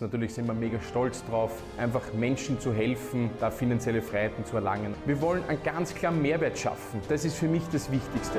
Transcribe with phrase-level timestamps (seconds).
[0.00, 4.94] Natürlich sind wir mega stolz drauf, einfach Menschen zu helfen, da finanzielle Freiheiten zu erlangen.
[5.06, 7.00] Wir wollen einen ganz klaren Mehrwert schaffen.
[7.08, 8.38] Das ist für mich das Wichtigste.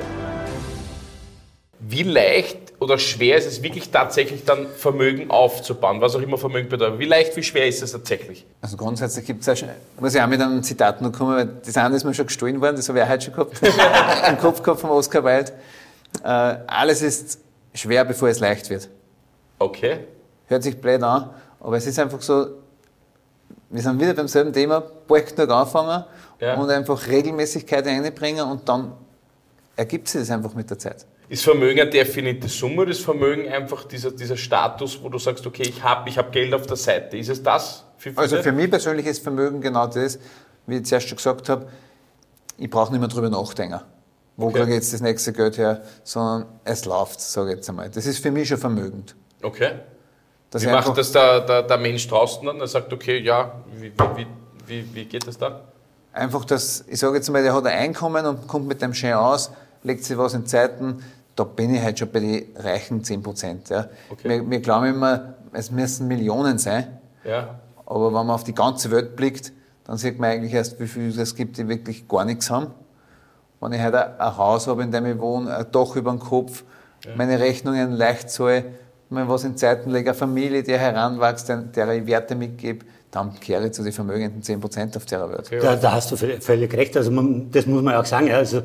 [1.80, 6.68] Wie leicht oder schwer ist es wirklich tatsächlich dann Vermögen aufzubauen, was auch immer Vermögen
[6.68, 6.98] bedeutet?
[6.98, 8.44] Wie leicht, wie schwer ist es tatsächlich?
[8.60, 9.68] Also grundsätzlich gibt es ja schon,
[9.98, 12.60] muss ich auch mit einem Zitat noch kommen, weil das eine ist mir schon gestohlen
[12.60, 13.62] worden, das habe ich auch heute schon gehabt,
[14.28, 15.52] im Kopf gehabt von Oscar Wilde.
[16.22, 17.40] Äh, alles ist
[17.74, 18.88] schwer, bevor es leicht wird.
[19.58, 20.00] Okay.
[20.46, 22.46] Hört sich blöd an, aber es ist einfach so,
[23.70, 26.04] wir sind wieder beim selben Thema, Projekt nur anfangen
[26.40, 26.54] Ja.
[26.54, 28.92] und einfach Regelmäßigkeit einbringen und dann
[29.76, 31.06] ergibt sich das einfach mit der Zeit.
[31.28, 35.46] Ist Vermögen eine definierte Summe oder ist Vermögen einfach dieser, dieser Status, wo du sagst,
[35.46, 37.18] okay, ich habe ich hab Geld auf der Seite?
[37.18, 37.84] Ist es das?
[37.98, 38.12] Für?
[38.16, 40.18] Also für mich persönlich ist Vermögen genau das,
[40.66, 41.68] wie ich zuerst schon gesagt habe,
[42.56, 43.80] ich brauche nicht mehr drüber nachdenken.
[44.36, 44.60] Wo Okay.
[44.60, 47.90] kriege ich jetzt das nächste Geld her, sondern es läuft, sage ich jetzt einmal.
[47.90, 49.14] Das ist für mich schon vermögend.
[49.42, 49.72] Okay.
[50.50, 52.58] Dass Wie macht das der, der, der Mensch draußen dann?
[52.60, 54.26] Er sagt, okay, ja, wie, wie,
[54.66, 55.56] wie, wie geht das dann?
[56.12, 59.12] Einfach, dass, ich sage jetzt mal, der hat ein Einkommen und kommt mit dem schön
[59.12, 59.50] aus,
[59.82, 61.02] legt sich was in Zeiten,
[61.36, 63.68] da bin ich halt schon bei den reichen 10 Prozent.
[63.68, 63.86] Ja.
[64.10, 64.28] Okay.
[64.28, 67.60] Wir, wir glauben immer, es müssen Millionen sein, Ja.
[67.86, 69.52] aber wenn man auf die ganze Welt blickt,
[69.84, 72.68] dann sieht man eigentlich erst, wie viele es gibt, die wirklich gar nichts haben.
[73.60, 76.64] Wenn ich heute ein Haus habe, in dem ich wohne, ein Dach über dem Kopf,
[77.16, 78.64] meine Rechnungen leicht zahle,
[79.10, 83.66] wenn was in Zeiten lege, eine Familie, die heranwächst, der, ich Werte mitgebe, dann kehre
[83.66, 85.50] ich zu den vermögenden 10 Prozent auf der Welt.
[85.62, 86.96] Da, da hast du völlig recht.
[86.96, 88.30] Also man, das muss man auch sagen.
[88.30, 88.62] Also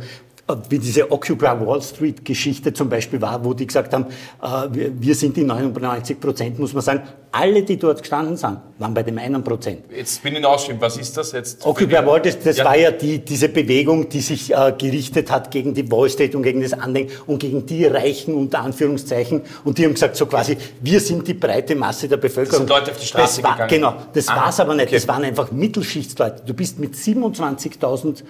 [0.69, 4.07] wie diese Occupy Wall Street Geschichte zum Beispiel war, wo die gesagt haben,
[4.41, 4.67] äh,
[4.99, 9.01] wir, sind die 99 Prozent, muss man sagen, alle, die dort gestanden sind, waren bei
[9.03, 9.85] dem einen Prozent.
[9.95, 10.81] Jetzt bin ich Ausschwimmen.
[10.81, 11.65] Was ist das jetzt?
[11.65, 12.65] Occupy Wall, das, das Ja.
[12.65, 16.43] war ja die, diese Bewegung, die sich äh, gerichtet hat gegen die Wall Street und
[16.43, 19.41] gegen das Andenken und gegen die Reichen unter Anführungszeichen.
[19.63, 22.59] Und die haben gesagt so quasi, wir sind die breite Masse der Bevölkerung.
[22.59, 23.69] sind Leute auf die Straße das war, gegangen.
[23.69, 24.87] Genau, das Ah, war's aber nicht.
[24.87, 24.95] okay.
[24.95, 26.43] Das waren einfach Mittelschichtsleute.
[26.45, 28.23] Du bist mit 27.000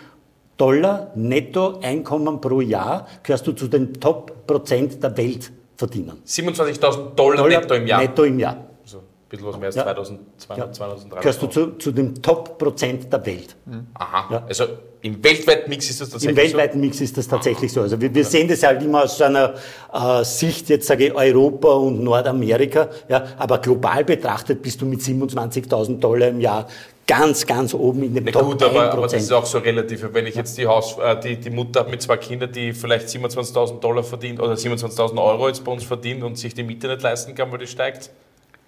[0.58, 6.22] Dollar Nettoeinkommen pro Jahr, gehörst du zu den Top-Prozent der Welt verdienen.
[6.26, 8.02] 27.000 Dollar, netto im Jahr.
[8.02, 8.58] Netto im Jahr.
[8.84, 9.84] Also ein bisschen was mehr als Ja.
[9.86, 11.22] 2200, 2300.
[11.22, 13.56] Gehörst du zu, zu dem Top-Prozent der Welt.
[13.96, 14.28] Aha.
[14.32, 14.44] Ja.
[14.48, 14.66] Also
[15.02, 17.82] im weltweiten Mix ist das Im tatsächlich weltweiten Mix ist das tatsächlich so.
[17.82, 19.56] Also wir, wir sehen das halt immer aus so einer
[19.92, 25.02] äh, Sicht, jetzt sage ich Europa und Nordamerika, ja, aber global betrachtet bist du mit
[25.02, 26.68] 27.000 Dollar im Jahr
[27.08, 29.12] ganz, ganz oben in dem Top gut, aber, aber 1%.
[29.12, 30.08] das ist auch so relativ.
[30.12, 33.08] Wenn ich jetzt die, Haus, äh, die, die Mutter habe mit zwei Kindern, die vielleicht
[33.08, 37.02] 27.000 Dollar verdient oder 27.000 Euro jetzt bei uns verdient und sich die Miete nicht
[37.02, 38.10] leisten kann, weil die steigt.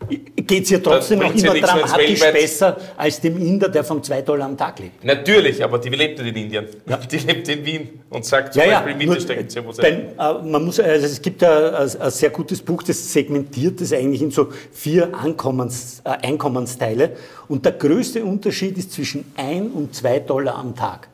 [0.07, 4.03] Geht es ja trotzdem noch ja immer wenn's dramatisch besser als dem Inder, der von
[4.03, 5.03] 2 Dollar am Tag lebt.
[5.03, 6.65] Natürlich, aber die lebt nicht in Indien.
[7.09, 9.81] Die lebt in Wien und sagt zum Beispiel, Miete nur steigt 10%.
[9.81, 13.81] beim, äh, man muss, also es gibt ein, ein, ein sehr gutes Buch, das segmentiert
[13.81, 17.15] das eigentlich in so vier Ankommens, äh, Einkommensteile.
[17.47, 21.09] Und der größte Unterschied ist zwischen 1 und 2 Dollar am Tag.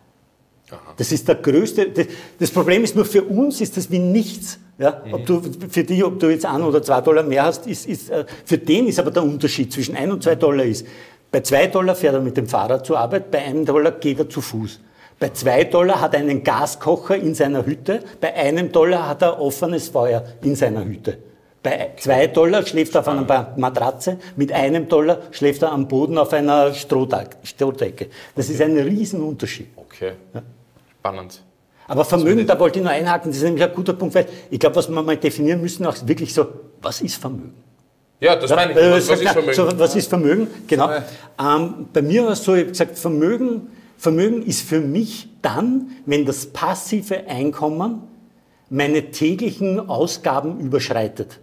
[0.98, 1.90] Das ist der größte.
[1.90, 2.08] Das,
[2.40, 4.60] das Problem ist nur für uns ist das wie nichts.
[4.82, 5.02] Ja?
[5.12, 8.10] Ob du, für dich, ob du jetzt ein oder zwei Dollar mehr hast, ist, ist,
[8.10, 10.86] äh, für den ist aber der Unterschied zwischen ein und zwei Dollar ist.
[11.32, 14.30] Bei zwei Dollar fährt er mit dem Fahrrad zur Arbeit, bei einem Dollar geht er
[14.30, 14.80] zu Fuß.
[15.20, 19.40] Bei zwei Dollar hat er einen Gaskocher in seiner Hütte, bei einem Dollar hat er
[19.40, 21.20] offenes Feuer in seiner Hütte.
[21.64, 26.18] Bei zwei Dollar schläft er auf einer Matratze, mit einem Dollar schläft er am Boden
[26.18, 28.08] auf einer Strohdeck- Strohdecke.
[28.36, 29.68] Das ist ein Riesenunterschied.
[29.76, 30.14] okay.
[31.00, 31.44] Spannend.
[31.92, 34.58] Aber Vermögen, da wollte ich nur einhaken, das ist nämlich ein guter Punkt, weil ich
[34.58, 36.48] glaube, was wir mal definieren müssen, auch wirklich so,
[36.82, 37.54] was ist Vermögen?
[38.22, 38.78] Ja, das meine ich.
[38.78, 39.54] Äh, Was, was ist Vermögen?
[39.54, 40.48] So, was ist Vermögen?
[40.68, 40.90] Genau.
[41.38, 45.90] Ähm, bei mir war es so, ich habe gesagt, Vermögen, Vermögen ist für mich dann,
[46.06, 48.04] wenn das passive Einkommen
[48.70, 51.40] meine täglichen Ausgaben überschreitet.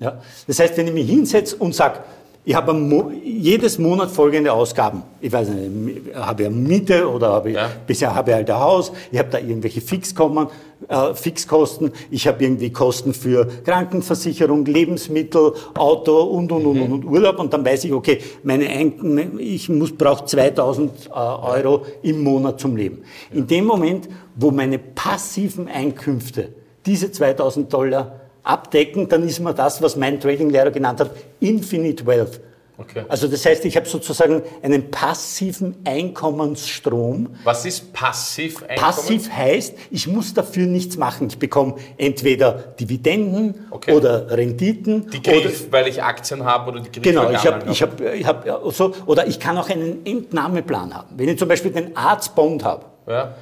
[0.00, 0.20] Ja?
[0.46, 2.00] Das heißt, wenn ich mich hinsetze und sage,
[2.48, 5.02] ich habe Mo jedes Monat folgende Ausgaben.
[5.20, 7.68] Ich weiß nicht, habe ich Miete oder habe ich, Ja.
[7.86, 10.46] bisher habe ich halt ein Haus, ich habe da irgendwelche Fixkommen,
[10.88, 17.04] äh, Fixkosten, ich habe irgendwie Kosten für Krankenversicherung, Lebensmittel, Auto und, und, und, und, und
[17.04, 22.22] Urlaub und dann weiß ich, okay, meine Ein ich muss, brauche 2000 äh, Euro im
[22.22, 23.02] Monat zum Leben.
[23.30, 26.48] In dem Moment, wo meine passiven Einkünfte
[26.86, 28.17] diese 2000 Dollar
[28.48, 31.10] abdecken, dann ist mir das, was mein Trading-Lehrer genannt hat,
[31.40, 32.40] Infinite Wealth.
[32.80, 33.02] Okay.
[33.08, 37.30] Also das heißt, ich habe sozusagen einen passiven Einkommensstrom.
[37.42, 38.78] Was ist passiv Einkommen?
[38.78, 41.26] Passiv heißt, ich muss dafür nichts machen.
[41.28, 43.92] Ich bekomme entweder Dividenden Okay.
[43.92, 45.10] oder Renditen.
[45.10, 47.82] Die oder, kriege ich, weil ich Aktien habe oder die kriege Genau, ich habe, ich
[47.82, 51.08] habe, ich habe so, oder ich kann auch einen Entnahmeplan haben.
[51.16, 53.34] Wenn ich zum Beispiel den Arztbond habe, Ja.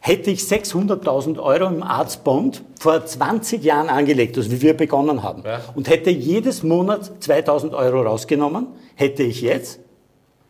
[0.00, 5.42] Hätte ich 600.000 Euro im Arztbond vor 20 Jahren angelegt, also wie wir begonnen haben,
[5.44, 5.60] Ja.
[5.74, 9.80] und hätte jedes Monat 2.000 Euro rausgenommen, hätte ich jetzt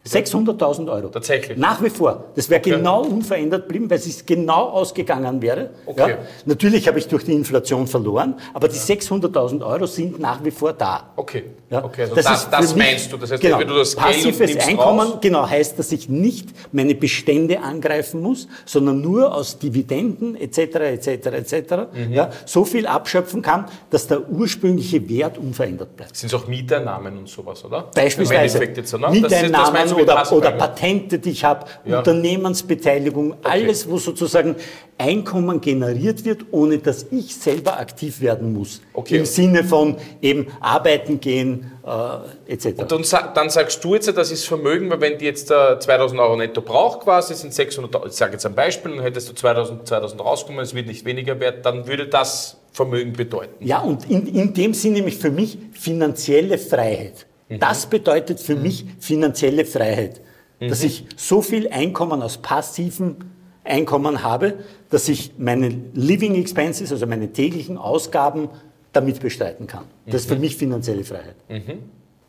[0.06, 1.08] 600.000 Euro.
[1.08, 1.58] Tatsächlich?
[1.58, 2.24] Nach wie vor.
[2.34, 2.70] Das wäre Okay.
[2.70, 5.70] genau unverändert geblieben, weil es genau ausgegangen wäre.
[5.86, 6.10] Okay.
[6.10, 6.18] Ja.
[6.44, 10.72] Natürlich habe ich durch die Inflation verloren, aber die 600.000 Euro sind nach wie vor
[10.72, 11.10] da.
[11.16, 11.44] Okay.
[11.68, 13.16] Ja, okay, also das, das für mich- meinst du.
[13.16, 16.48] Das heißt, genau, wenn du das Geld passives Einkommen raus, genau heißt, dass ich nicht
[16.70, 20.58] meine Bestände angreifen muss, sondern nur aus Dividenden etc.
[20.58, 21.08] etc.
[21.26, 21.72] etc.
[21.92, 22.12] Mhm.
[22.12, 26.16] Ja, so viel abschöpfen kann, dass der ursprüngliche Wert unverändert bleibt.
[26.16, 27.78] sind es auch Mieteinnahmen und sowas, oder?
[27.78, 29.08] Im Beispielsweise Endeffekt jetzt, oder?
[29.08, 30.50] Das ist- das Oder, oder?
[30.52, 31.98] Patente, die ich habe, Ja.
[31.98, 34.56] Unternehmensbeteiligung, alles, wo sozusagen
[34.98, 38.80] Einkommen generiert wird, ohne dass ich selber aktiv werden muss.
[38.94, 39.18] Okay.
[39.18, 42.80] Im Sinne von eben arbeiten gehen äh, etc.
[42.80, 43.04] Und dann,
[43.34, 46.62] dann sagst du jetzt, das ist Vermögen, weil wenn die jetzt äh, 2000 Euro netto
[46.62, 50.62] braucht quasi, sind 600, ich sage jetzt ein Beispiel, dann hättest du 2000, 2000 rausgekommen,
[50.62, 53.64] es wird nicht weniger wert, dann würde das Vermögen bedeuten.
[53.64, 57.26] Ja, und in, in dem Sinne nämlich für mich finanzielle Freiheit.
[57.48, 60.20] Das bedeutet für mich finanzielle Freiheit.
[60.58, 63.16] Dass ich so viel Einkommen aus passivem
[63.62, 64.54] Einkommen habe,
[64.90, 68.48] dass ich meine Living Expenses, also meine täglichen Ausgaben,
[68.92, 69.84] damit bestreiten kann.
[70.06, 71.36] Das ist für mich finanzielle Freiheit.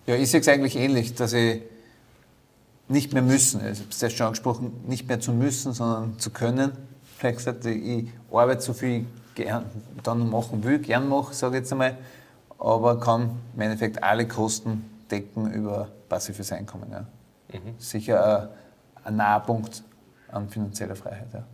[0.05, 1.61] Ja, ich sehe es eigentlich ähnlich, dass ich
[2.89, 6.19] nicht mehr müssen, also ich habe es ja schon angesprochen, nicht mehr zu müssen, sondern
[6.19, 6.71] zu können.
[7.17, 9.05] Vielleicht gesagt, ich arbeite so viel
[9.35, 9.65] gern,
[10.03, 11.97] dann machen will, gern mache, sage ich jetzt einmal,
[12.57, 16.91] aber kann im Endeffekt alle Kosten decken über passives Einkommen.
[16.91, 17.07] Ja.
[17.77, 18.51] Sicher
[19.03, 19.83] ein, ein Nahpunkt
[20.29, 21.33] an finanzieller Freiheit.
[21.33, 21.47] Ja.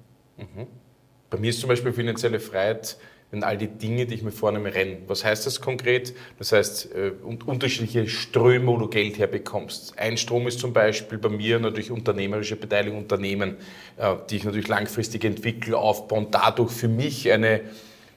[1.30, 2.98] Bei mir ist zum Beispiel finanzielle Freiheit,
[3.32, 5.04] wenn all die Dinge, die ich mir vornehme, rennen.
[5.08, 6.14] Was heißt das konkret?
[6.38, 9.98] Das heißt, äh, un unterschiedliche Ströme, wo du Geld herbekommst.
[9.98, 13.58] Ein Strom ist zum Beispiel bei mir natürlich unternehmerische Beteiligung, Unternehmen,
[13.98, 17.62] äh, die ich natürlich langfristig entwickle, aufbaue und dadurch für mich eine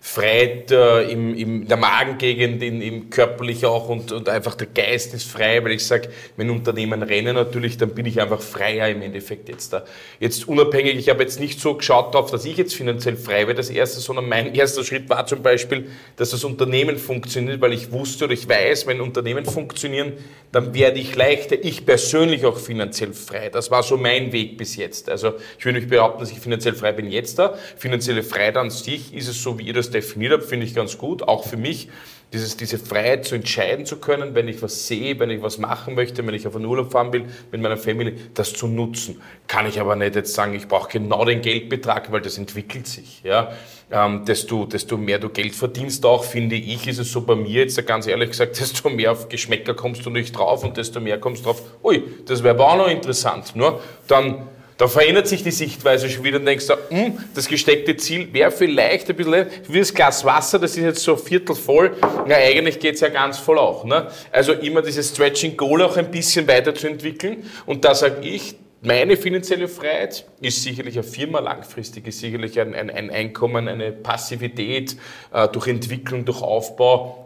[0.01, 5.15] Freiheit äh, im, im, der Magengegend, in, im körperlich auch und, und einfach der Geist
[5.15, 9.03] ist frei, weil ich sage, wenn Unternehmen rennen natürlich, dann bin ich einfach freier im
[9.03, 9.85] Endeffekt jetzt da.
[10.21, 13.55] Jetzt unabhängig, ich habe jetzt nicht so geschaut darauf, dass ich jetzt finanziell frei werde,
[13.55, 17.91] das erste, sondern mein erster Schritt war zum Beispiel, dass das Unternehmen funktioniert, weil ich
[17.91, 20.13] wusste oder ich weiß, wenn Unternehmen funktionieren,
[20.53, 23.51] dann werde ich leichter, ich persönlich auch finanziell frei.
[23.51, 25.11] Das war so mein Weg bis jetzt.
[25.11, 27.55] Also ich würde nicht behaupten, dass ich finanziell frei bin jetzt da.
[27.77, 30.99] Finanzielle Freiheit an sich ist es so, wie ihr das definiert habt, finde ich ganz
[30.99, 31.89] gut, auch für mich.
[32.33, 35.95] Dieses, diese Freiheit zu entscheiden zu können, wenn ich was sehe, wenn ich was machen
[35.95, 39.23] möchte, wenn ich auf einen Urlaub fahren will mit meiner Familie, das zu nutzen.
[39.47, 43.23] Kann ich aber nicht jetzt sagen, ich brauche genau den Geldbetrag, weil das entwickelt sich.
[43.23, 43.53] Ja?
[43.93, 47.63] Ähm, desto, desto mehr du Geld verdienst auch, finde ich, ist es so bei mir
[47.63, 51.21] jetzt ganz ehrlich gesagt, desto mehr auf Geschmäcker kommst du nicht drauf und desto mehr
[51.21, 53.55] kommst du drauf, ui, das wäre aber auch noch interessant.
[53.55, 57.97] Nur dann da verändert sich die Sichtweise schon wieder und denkst du, hm, das gesteckte
[57.97, 61.97] Ziel wäre vielleicht ein bisschen wie das Glas Wasser, das ist jetzt so Viertel voll.
[62.27, 63.85] Na, eigentlich geht's ja ganz voll auch.
[63.85, 64.09] Ne?
[64.31, 67.45] Also immer dieses Stretching Goal auch ein bisschen weiterzuentwickeln.
[67.65, 72.75] Und da sage ich, meine finanzielle Freiheit ist sicherlich eine Firma langfristig, ist sicherlich ein,
[72.75, 74.97] ein, ein Einkommen, eine Passivität
[75.33, 77.26] äh, durch Entwicklung, durch Aufbau.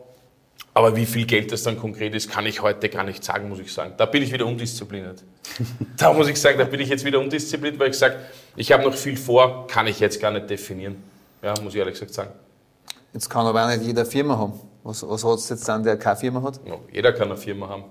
[0.72, 3.58] Aber wie viel Geld das dann konkret ist, kann ich heute gar nicht sagen, muss
[3.58, 3.94] ich sagen.
[3.96, 5.22] Da bin ich wieder undiszipliniert.
[5.96, 8.17] da muss ich sagen, da bin ich jetzt wieder undiszipliniert, weil ich sage,
[8.56, 11.02] ich habe noch viel vor, kann ich jetzt gar nicht definieren.
[11.43, 12.31] Ja, muss ich ehrlich gesagt sagen.
[13.12, 14.52] Jetzt kann aber auch nicht jeder Firma haben.
[14.84, 16.61] Was, was hat es jetzt dann, der keine Firma hat?
[16.64, 17.84] Ja, jeder kann eine Firma haben.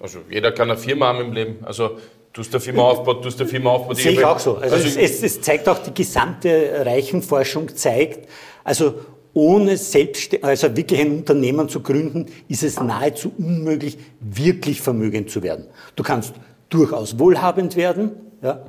[0.00, 1.64] Also jeder kann eine Firma haben im Leben.
[1.64, 1.98] Also
[2.32, 3.96] du hast eine Firma aufgebaut, du hast eine Firma aufgebaut.
[3.98, 4.56] Sehe ich auch so.
[4.56, 8.28] Also, Also es, es, es zeigt auch, die gesamte Reichenforschung zeigt,
[8.64, 8.94] also
[9.38, 15.44] ohne selbst, also wirklich ein Unternehmen zu gründen, ist es nahezu unmöglich, wirklich vermögend zu
[15.44, 15.66] werden.
[15.94, 16.34] Du kannst
[16.68, 18.10] durchaus wohlhabend werden.
[18.42, 18.64] Ja.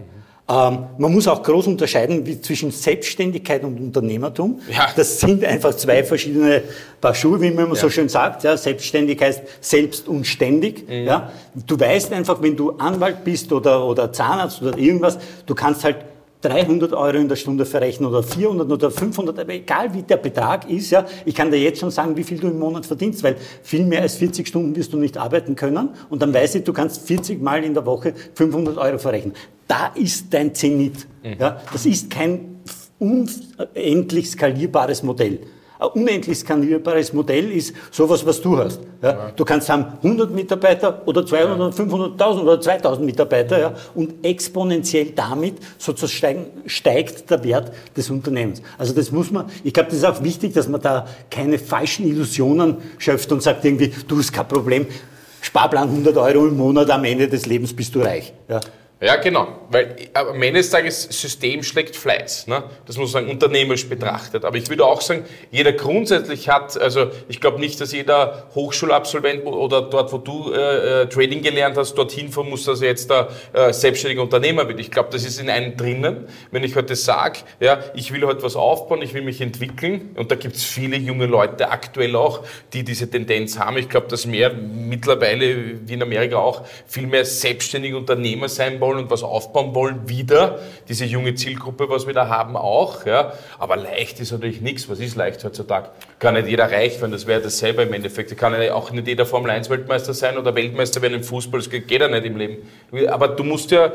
[0.48, 4.60] Ähm, man muss auch groß unterscheiden wie zwischen Selbstständigkeit und Unternehmertum.
[4.72, 4.90] Ja.
[4.96, 6.62] Das sind einfach zwei verschiedene
[7.02, 8.44] Paar Schuhe, wie man immer so schön sagt.
[8.44, 8.56] Ja.
[8.56, 10.88] Selbstständig heißt selbst und ständig.
[10.88, 11.32] Ja.
[11.66, 15.98] Du weißt einfach, wenn du Anwalt bist oder, oder Zahnarzt oder irgendwas, du kannst halt
[16.42, 20.70] 300 Euro in der Stunde verrechnen oder 400 oder 500, aber egal wie der Betrag
[20.70, 23.36] ist, ja, ich kann dir jetzt schon sagen, wie viel du im Monat verdienst, weil
[23.62, 26.72] viel mehr als 40 Stunden wirst du nicht arbeiten können und dann weiß ich, du
[26.72, 29.34] kannst 40 Mal in der Woche 500 Euro verrechnen.
[29.68, 31.08] Da ist dein Zenit.
[31.40, 32.62] Ja, das ist kein
[33.00, 35.40] unendlich skalierbares Modell.
[35.80, 38.82] Ein unendlich skalierbares Modell ist sowas, was du hast.
[39.02, 39.32] Ja.
[39.34, 45.14] Du kannst haben 100 Mitarbeiter oder 200 oder 500.000 oder 2000 Mitarbeiter ja, und exponentiell
[45.16, 48.62] damit sozusagen steigt der Wert des Unternehmens.
[48.78, 52.06] Also das muss man, ich glaube, das ist auch wichtig, dass man da keine falschen
[52.06, 54.86] Illusionen schöpft und sagt irgendwie, du hast kein Problem,
[55.40, 58.34] Sparplan 100 Euro im Monat, am Ende des Lebens bist du reich.
[58.50, 58.60] Ja.
[59.02, 59.48] Ja, genau.
[59.70, 62.48] Weil am Ende des Tages System schlägt Fleiß.
[62.48, 62.64] Ne?
[62.86, 64.44] Das muss man sagen, unternehmerisch betrachtet.
[64.44, 69.46] Aber ich würde auch sagen, jeder grundsätzlich hat, also ich glaube nicht, dass jeder Hochschulabsolvent
[69.46, 73.10] oder dort, wo du äh, äh Trading gelernt hast, dorthin fahren muss, dass er jetzt
[73.10, 74.82] da äh, selbstständiger Unternehmer wird.
[74.82, 76.28] Ich glaube, das ist in einem drinnen.
[76.52, 80.30] Wenn ich heute sage, ja, ich will heute was aufbauen, ich will mich entwickeln, und
[80.30, 83.78] da gibt es viele junge Leute aktuell auch, die diese Tendenz haben.
[83.78, 88.89] Ich glaube, dass mehr mittlerweile, wie in Amerika auch, viel mehr selbstständige Unternehmer sein wollen
[88.90, 93.06] wollen und was aufbauen wollen, wieder diese junge Zielgruppe, was wir da haben, auch.
[93.06, 93.34] Ja.
[93.60, 94.90] Aber leicht ist natürlich nichts.
[94.90, 95.90] Was ist leicht heutzutage?
[96.18, 98.36] Kann nicht jeder reich werden, das wäre dasselbe im Endeffekt.
[98.36, 101.90] Kann auch nicht jeder Formel 1 Weltmeister sein oder Weltmeister werden im Fußball, das geht
[101.92, 102.58] ja nicht im Leben.
[103.08, 103.92] Aber du musst ja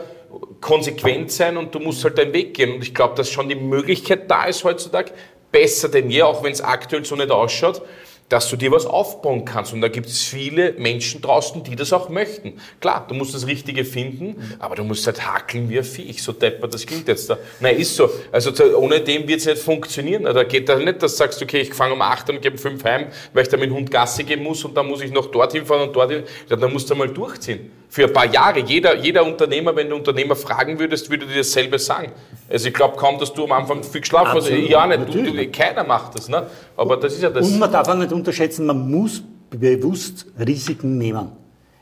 [0.61, 2.75] konsequent sein und du musst halt deinen Weg gehen.
[2.75, 5.13] Und ich glaube, dass schon die Möglichkeit da ist heutzutage,
[5.51, 7.83] besser denn je, auch wenn es aktuell so nicht ausschaut,
[8.29, 9.73] dass du dir was aufbauen kannst.
[9.73, 12.55] Und da gibt es viele Menschen draußen, die das auch möchten.
[12.81, 16.23] Klar, du musst das Richtige finden, aber du musst halt hackeln wie ein Viech.
[16.23, 17.39] So deppert, das klingt jetzt da.
[17.61, 18.11] Nein, ist so.
[18.33, 20.25] Also ohne dem wird es nicht funktionieren.
[20.25, 22.63] Da geht da nicht, dass du sagst, okay, ich fange um 8 und gebe um
[22.63, 25.11] 5 heim, weil ich da mit dem Hund Gasse gehen muss und dann muss ich
[25.13, 26.25] noch dorthin fahren und dorthin.
[26.49, 27.71] Ja, dann musst du mal durchziehen.
[27.89, 28.61] Für ein paar Jahre.
[28.61, 32.11] Jeder, jeder Unternehmer, wenn du Unternehmer fragen würdest, würde dir dasselbe sagen.
[32.55, 34.49] Also ich glaube kaum, dass du am Anfang viel geschlafen hast.
[34.49, 35.13] Ja, nicht.
[35.13, 36.29] Du, du, keiner macht das.
[36.29, 36.47] Ne?
[36.77, 37.49] Aber das ist ja das.
[37.49, 41.33] Und man darf auch nicht unterschätzen, man muss bewusst Risiken nehmen.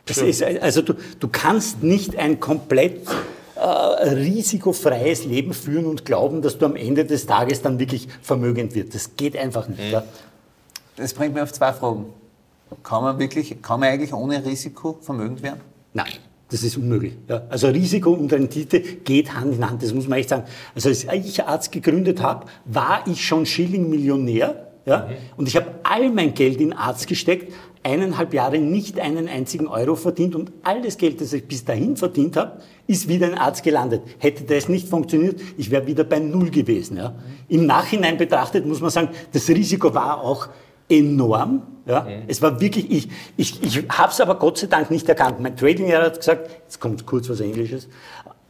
[0.06, 3.06] Ist, also du, du kannst nicht ein komplett
[3.54, 8.74] äh, risikofreies Leben führen und glauben, dass du am Ende des Tages dann wirklich vermögend
[8.74, 8.94] wird.
[8.94, 9.84] Das geht einfach nicht.
[9.84, 9.92] Mhm.
[9.92, 10.04] Ja.
[10.96, 12.06] Das bringt mich auf zwei Fragen.
[12.82, 15.60] Kann man wirklich, kann man eigentlich ohne Risiko vermögend werden?
[15.92, 16.12] Nein.
[16.52, 17.14] Das ist unmöglich.
[17.28, 17.44] Ja.
[17.48, 20.44] Also Risiko und Rendite geht Hand in Hand, das muss man echt sagen.
[20.74, 24.68] Also als ich Arzt gegründet habe, war ich schon Schilling-Millionär.
[24.84, 24.98] Ja?
[24.98, 25.12] Mhm.
[25.38, 29.96] Und ich habe all mein Geld in Arzt gesteckt, eineinhalb Jahre nicht einen einzigen Euro
[29.96, 33.62] verdient und all das Geld, das ich bis dahin verdient habe, ist wieder in Arzt
[33.62, 34.02] gelandet.
[34.18, 36.98] Hätte das nicht funktioniert, ich wäre wieder bei Null gewesen.
[36.98, 37.14] Ja?
[37.48, 40.48] Im Nachhinein betrachtet muss man sagen, das Risiko war auch
[40.92, 41.62] enorm.
[41.86, 42.02] Ja?
[42.02, 42.24] Mhm.
[42.28, 45.40] Es war wirklich, ich, ich, ich habe es aber Gott sei Dank nicht erkannt.
[45.40, 47.88] Mein Trading-Lehrer hat gesagt, jetzt kommt kurz was Englisches,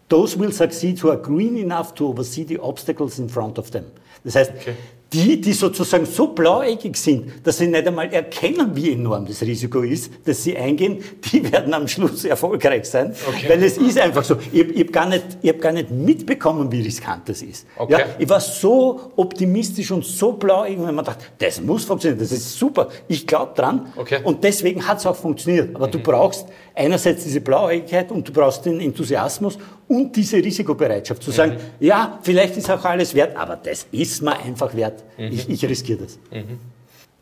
[0.09, 3.85] those will succeed who are green enough to oversee the obstacles in front of them.
[4.25, 4.75] Das heißt, okay
[5.13, 9.81] die, die sozusagen so blauäugig sind, dass sie nicht einmal erkennen, wie enorm das Risiko
[9.81, 10.99] ist, dass sie eingehen,
[11.31, 13.15] die werden am Schluss erfolgreich sein.
[13.29, 13.49] Okay.
[13.49, 14.37] Weil es ist einfach so.
[14.53, 17.67] Ich, ich habe gar, nicht, hab gar nicht mitbekommen, wie riskant das ist.
[17.77, 17.93] Okay.
[17.93, 22.33] Ja, ich war so optimistisch und so blauäugig, wenn man dachte, das muss funktionieren, das
[22.33, 23.93] ist super, ich glaube dran.
[23.97, 24.21] Okay.
[24.25, 25.75] Und deswegen hat es auch funktioniert.
[25.77, 25.93] Aber mhm.
[25.93, 29.59] du brauchst einerseits diese Blauäugigkeit und du brauchst den Enthusiasmus
[29.93, 31.87] und diese Risikobereitschaft, zu sagen, mhm.
[31.87, 35.05] ja, vielleicht ist auch alles wert, aber das ist mir einfach wert.
[35.19, 35.25] Mhm.
[35.27, 36.19] Ich, ich riskiere das.
[36.31, 36.59] Mhm.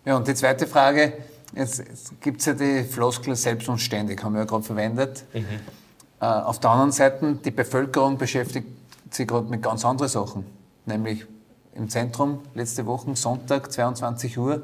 [0.05, 1.13] Ja, und die zweite Frage,
[1.55, 5.25] jetzt, jetzt gibt es ja die Floskel selbst und ständig, haben wir ja gerade verwendet.
[5.33, 5.45] Mhm.
[6.21, 8.69] Äh, auf der anderen Seite, die Bevölkerung beschäftigt
[9.11, 10.47] sich gerade mit ganz anderen Sachen,
[10.87, 11.27] nämlich
[11.75, 14.63] im Zentrum letzte Woche, Sonntag, 22 Uhr,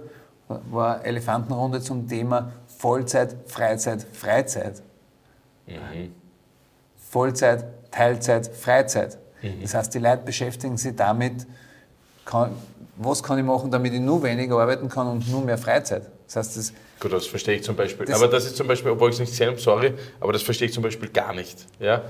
[0.71, 4.81] war Elefantenrunde zum Thema Vollzeit, Freizeit, Freizeit.
[5.67, 6.13] Mhm.
[7.11, 9.19] Vollzeit, Teilzeit, Freizeit.
[9.43, 9.63] Mhm.
[9.63, 11.47] Das heißt, die Leute beschäftigen sich damit,
[12.25, 12.51] kann,
[12.97, 16.03] was kann ich machen, damit ich nur weniger arbeiten kann und nur mehr Freizeit.
[16.27, 18.07] Das heißt, das Gut, das verstehe ich zum Beispiel.
[18.07, 20.43] Das aber das ist zum Beispiel, obwohl ich es nicht gesehen habe, sorry, aber das
[20.43, 21.67] verstehe ich zum Beispiel gar nicht.
[21.79, 22.03] Ja?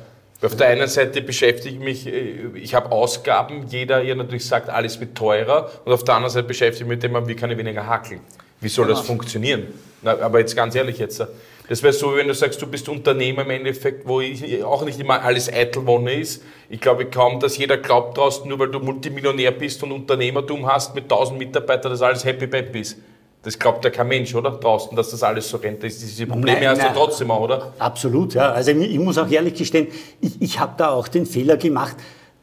[0.43, 4.69] Auf der einen Seite beschäftige ich mich, äh, ich habe Ausgaben, jeder ihr natürlich sagt,
[4.69, 7.51] alles wird teurer und auf der anderen Seite beschäftige ich mich mit dem, wie kann
[7.51, 8.21] ich weniger hackeln.
[8.61, 8.99] Wie soll genau.
[8.99, 9.67] das funktionieren?
[10.03, 11.23] Na, aber jetzt ganz ehrlich jetzt,
[11.69, 15.01] das wäre so, wenn du sagst, du bist Unternehmer im Endeffekt, wo ich, auch nicht
[15.01, 16.43] immer alles Eitelwonne ist.
[16.69, 20.95] Ich glaube kaum, dass jeder glaubt draußen, nur weil du Multimillionär bist und Unternehmertum hast
[20.95, 22.99] mit 1000 Mitarbeitern, dass alles happy peppy ist.
[23.43, 24.51] Das glaubt ja kein Mensch, oder?
[24.51, 25.83] Draußen, dass das alles so rennt.
[25.83, 26.93] Diese Probleme nein, hast nein.
[26.93, 27.73] du trotzdem auch, oder?
[27.79, 28.51] Absolut, ja.
[28.51, 29.89] Also ich, ich muss auch ehrlich gestehen,
[30.21, 31.97] ich, ich habe da auch den Fehler gemacht,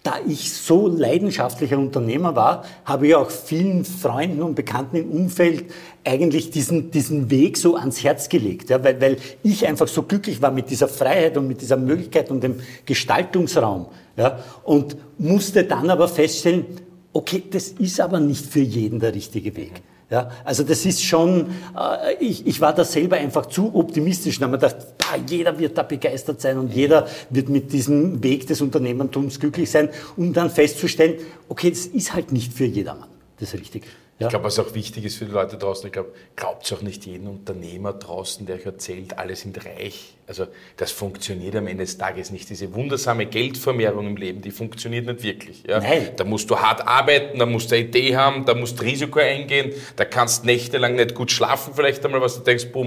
[0.04, 5.72] da ich so leidenschaftlicher Unternehmer war, habe ich auch vielen Freunden und Bekannten im Umfeld
[6.04, 10.42] eigentlich diesen, diesen Weg so ans Herz gelegt, ja, weil, weil ich einfach so glücklich
[10.42, 13.88] war mit dieser Freiheit und mit dieser Möglichkeit und dem Gestaltungsraum.
[14.18, 16.66] Ja, und musste dann aber feststellen,
[17.14, 19.82] okay, das ist aber nicht für jeden der richtige Weg.
[20.14, 24.38] Ja, also das ist schon, äh, ich, ich war da selber einfach zu optimistisch.
[24.38, 28.22] Und habe mir gedacht, bah, jeder wird da begeistert sein und jeder wird mit diesem
[28.22, 31.16] Weg des Unternehmertums glücklich sein, um dann festzustellen,
[31.50, 33.10] okay, das ist halt nicht für jedermann.
[33.40, 33.88] Das Richtige.
[34.28, 37.06] Ich glaube, was auch wichtig ist für die Leute draußen, ich glaube, glaubt auch nicht
[37.06, 40.16] jeden Unternehmer draußen, der euch erzählt, alle sind reich.
[40.28, 42.50] Also das funktioniert am Ende des Tages nicht.
[42.50, 45.64] Diese wundersame Geldvermehrung im Leben, die funktioniert nicht wirklich.
[45.68, 45.80] Ja?
[45.80, 46.12] Nein.
[46.16, 49.20] Da musst du hart arbeiten, da musst du eine Idee haben, da musst du Risiko
[49.20, 52.86] eingehen, da kannst nächtelang nicht gut schlafen vielleicht einmal, was du denkst, bumm,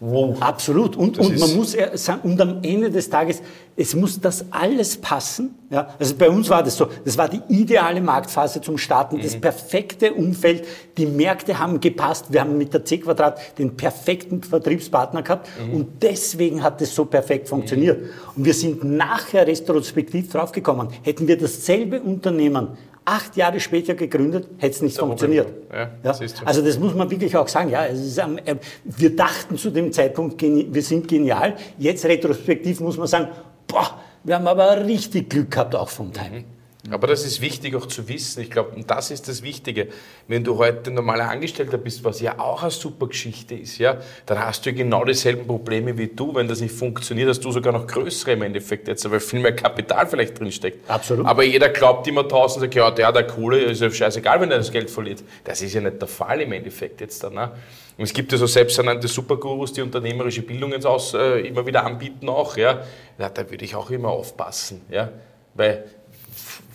[0.00, 0.36] wow.
[0.40, 0.96] Absolut.
[0.96, 3.42] Und, und man muss sagen, und am Ende des Tages,
[3.76, 5.54] es muss das alles passen.
[5.70, 5.94] Ja?
[5.98, 9.22] Also bei uns war das so, das war die ideale Marktphase zum Starten, mhm.
[9.22, 10.66] das perfekte Umfeld.
[10.96, 12.26] Die Märkte haben gepasst.
[12.30, 15.74] Wir haben mit der C Quadrat den perfekten Vertriebspartner gehabt mhm.
[15.74, 18.00] und deswegen hat es so perfekt funktioniert.
[18.00, 18.08] Mhm.
[18.36, 20.88] Und wir sind nachher retrospektiv draufgekommen.
[21.02, 22.76] Hätten wir dasselbe Unternehmen
[23.08, 25.48] acht Jahre später gegründet, hätte es nicht funktioniert.
[25.72, 26.14] Ja, ja?
[26.44, 27.70] Also das muss man wirklich auch sagen.
[27.70, 31.54] Ja, ist, äh, wir dachten zu dem Zeitpunkt, wir sind genial.
[31.78, 33.28] Jetzt retrospektiv muss man sagen,
[33.66, 36.44] boah, wir haben aber richtig Glück gehabt auch vom Timing.
[36.44, 36.57] Mhm.
[36.90, 38.42] Aber das ist wichtig auch zu wissen.
[38.42, 39.88] Ich glaube, und das ist das Wichtige.
[40.26, 44.38] Wenn du heute normaler Angestellter bist, was ja auch eine super Geschichte ist, ja, dann
[44.38, 46.34] hast du genau dieselben Probleme wie du.
[46.34, 49.54] Wenn das nicht funktioniert, hast du sogar noch größere im Endeffekt jetzt, weil viel mehr
[49.54, 50.88] Kapital vielleicht drinsteckt.
[50.90, 51.26] Absolut.
[51.26, 54.58] Aber jeder glaubt immer tausend, sagt, ja, der, der Kohle, ist ja scheißegal, wenn er
[54.58, 55.22] das Geld verliert.
[55.44, 57.34] Das ist ja nicht der Fall im Endeffekt jetzt dann.
[57.34, 57.52] Ne?
[57.98, 61.84] Und es gibt ja so selbsternannte Supergurus, die unternehmerische Bildung jetzt aus, äh, immer wieder
[61.84, 62.84] anbieten auch, ja.
[63.18, 63.28] ja.
[63.28, 65.10] Da würde ich auch immer aufpassen, ja.
[65.54, 65.84] Weil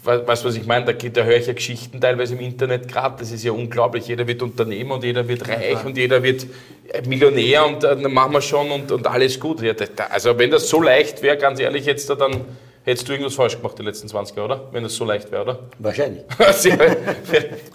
[0.04, 0.86] weißt du, was ich meine?
[0.86, 4.08] Da, da höre ich ja Geschichten teilweise im Internet gerade, das ist ja unglaublich.
[4.08, 5.82] Jeder wird Unternehmer und jeder wird reich ja.
[5.82, 6.46] und jeder wird
[7.08, 9.62] Millionär und äh, dann machen wir schon und, und alles gut.
[9.62, 12.46] Ja, da, also wenn das so leicht wäre, ganz ehrlich, jetzt da dann
[12.84, 14.68] hättest du irgendwas falsch gemacht die letzten 20 Jahre, oder?
[14.72, 15.60] Wenn das so leicht wäre, oder?
[15.80, 16.24] Wahrscheinlich.
[16.38, 16.66] das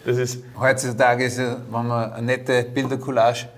[0.04, 3.48] ist Heutzutage ist ja, wenn man eine nette Bildercollage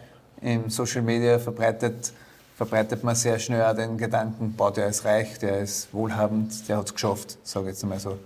[0.42, 2.12] im Social Media verbreitet,
[2.61, 6.76] verbreitet man sehr schnell auch den Gedanken, boah, der ist reich, der ist wohlhabend, der
[6.76, 8.19] hat es geschafft, sage ich jetzt einmal so.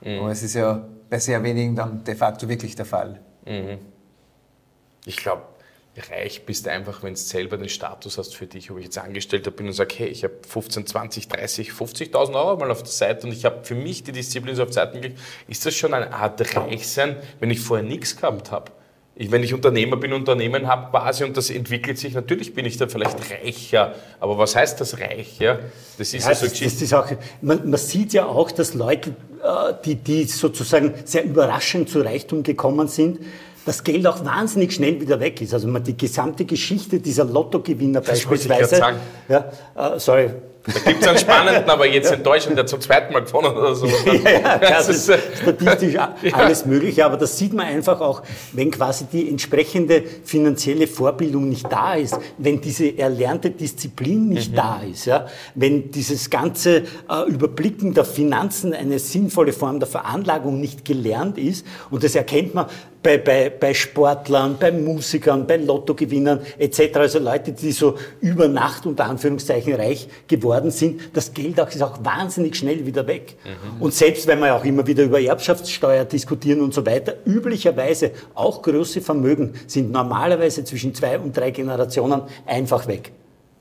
[0.00, 0.20] Mhm.
[0.20, 3.20] Aber es ist ja bei sehr wenigen dann de facto wirklich der Fall.
[3.44, 3.76] Mhm.
[5.04, 5.42] Ich glaube,
[6.10, 9.50] reich bist einfach, wenn du selber den Status hast für dich, ob ich jetzt Angestellter
[9.50, 13.26] bin und sage, hey, ich habe 15, 20, 30, 50.000 Euro mal auf der Seite
[13.26, 16.10] und ich habe für mich die Disziplin so auf Seiten gelegt, ist das schon eine
[16.14, 18.72] Art Reichsein, wenn ich vorher nichts gehabt habe?
[19.16, 22.78] Ich, wenn ich Unternehmer bin, Unternehmen habe quasi und das entwickelt sich, natürlich bin ich
[22.78, 25.38] dann vielleicht reicher, aber was heißt das reich?
[25.38, 25.60] Ja?
[25.98, 27.06] Das ist ja, ja so das, das ist auch,
[27.40, 32.42] man, man, sieht ja auch, dass Leute, äh, die, die sozusagen sehr überraschend zu Reichtum
[32.42, 33.20] gekommen sind,
[33.64, 35.54] das Geld auch wahnsinnig schnell wieder weg ist.
[35.54, 38.80] Also man die gesamte Geschichte dieser Lottogewinner das beispielsweise.
[39.28, 40.30] Ja, äh, sorry,
[40.66, 43.74] da gibt es einen spannenden, aber jetzt in Deutschland, der zum zweiten Mal gewonnen oder
[43.74, 43.86] so.
[44.24, 45.96] ja, das ist statistisch
[46.32, 48.22] alles Mögliche, aber das sieht man einfach auch,
[48.52, 54.56] wenn quasi die entsprechende finanzielle Vorbildung nicht da ist, wenn diese erlernte Disziplin nicht mhm.
[54.56, 60.60] da ist, ja, wenn dieses ganze äh, Überblicken der Finanzen eine sinnvolle Form der Veranlagung
[60.60, 62.66] nicht gelernt ist, und das erkennt man
[63.04, 68.86] bei, bei, bei Sportlern, bei Musikern, bei Lottogewinnern etc., also Leute, die so über Nacht
[68.86, 73.36] unter Anführungszeichen reich geworden sind, das Geld auch, ist auch wahnsinnig schnell wieder weg.
[73.44, 73.82] Mhm.
[73.82, 78.62] Und selbst wenn wir auch immer wieder über Erbschaftssteuer diskutieren und so weiter, üblicherweise auch
[78.62, 83.12] große Vermögen sind normalerweise zwischen zwei und drei Generationen einfach weg.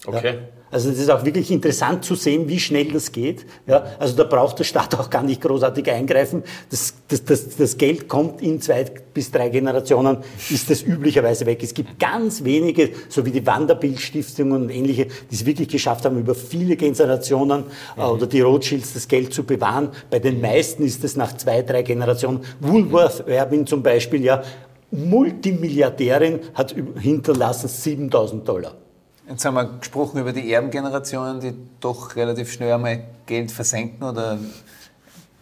[0.05, 0.35] Okay.
[0.35, 0.62] Ja.
[0.73, 3.45] Also das ist auch wirklich interessant zu sehen, wie schnell das geht.
[3.67, 6.41] Ja, also da braucht der Staat auch gar nicht großartig eingreifen.
[6.71, 8.83] Das, das, das, das Geld kommt in zwei
[9.13, 10.17] bis drei Generationen,
[10.49, 11.61] ist das üblicherweise weg.
[11.61, 16.17] Es gibt ganz wenige, so wie die Wanderbild-Stiftung und ähnliche, die es wirklich geschafft haben,
[16.17, 18.05] über viele Generationen äh, mhm.
[18.05, 19.89] oder die Rothschilds das Geld zu bewahren.
[20.09, 22.39] Bei den meisten ist es nach zwei, drei Generationen.
[22.59, 24.41] Woolworth Erbin zum Beispiel, ja,
[24.89, 28.82] Multimilliardärin hat hinterlassen 7000 Dollar.
[29.27, 34.37] Jetzt haben wir gesprochen über die Erbengenerationen, die doch relativ schnell einmal Geld versenken oder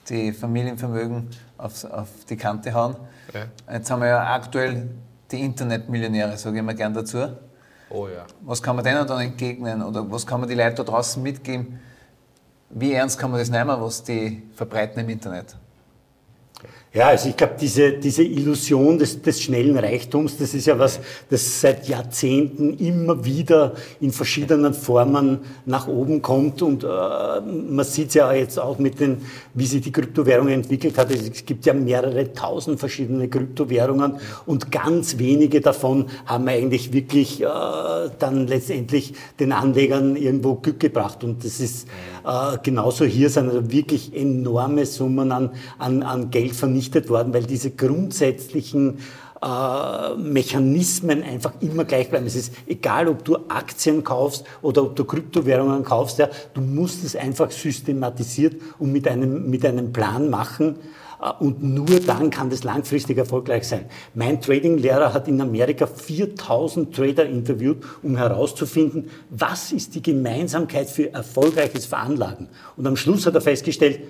[0.07, 2.95] die Familienvermögen auf, auf die Kante hauen.
[3.33, 3.73] Ja.
[3.73, 4.89] Jetzt haben wir ja aktuell
[5.31, 7.27] die Internetmillionäre, sage ich immer gern dazu.
[7.89, 8.25] Oh ja.
[8.41, 11.79] Was kann man denen dann entgegnen oder was kann man die Leute da draußen mitgeben?
[12.69, 15.55] Wie ernst kann man das nehmen, was die verbreiten im Internet?
[16.93, 20.99] Ja, also ich glaube, diese, diese Illusion des, des schnellen Reichtums, das ist ja was,
[21.29, 26.61] das seit Jahrzehnten immer wieder in verschiedenen Formen nach oben kommt.
[26.61, 29.19] Und äh, man sieht ja jetzt auch mit den,
[29.53, 31.11] wie sich die Kryptowährung entwickelt hat.
[31.11, 37.45] Es gibt ja mehrere tausend verschiedene Kryptowährungen und ganz wenige davon haben eigentlich wirklich äh,
[38.19, 41.23] dann letztendlich den Anlegern irgendwo Glück gebracht.
[41.23, 41.87] Und das ist
[42.25, 47.43] äh, genauso hier sind also wirklich enorme Summen an, an, an Geld vernichtet worden, weil
[47.43, 48.99] diese grundsätzlichen
[49.41, 52.27] äh, Mechanismen einfach immer gleich bleiben.
[52.27, 57.03] Es ist egal, ob du Aktien kaufst oder ob du Kryptowährungen kaufst, ja, du musst
[57.03, 60.75] es einfach systematisiert und mit einem, mit einem Plan machen.
[61.21, 63.85] Äh, und nur dann kann das langfristig erfolgreich sein.
[64.13, 71.13] Mein Trading-Lehrer hat in Amerika 4000 Trader interviewt, um herauszufinden, was ist die Gemeinsamkeit für
[71.13, 72.47] erfolgreiches Veranlagen.
[72.77, 74.01] Und am Schluss hat er festgestellt,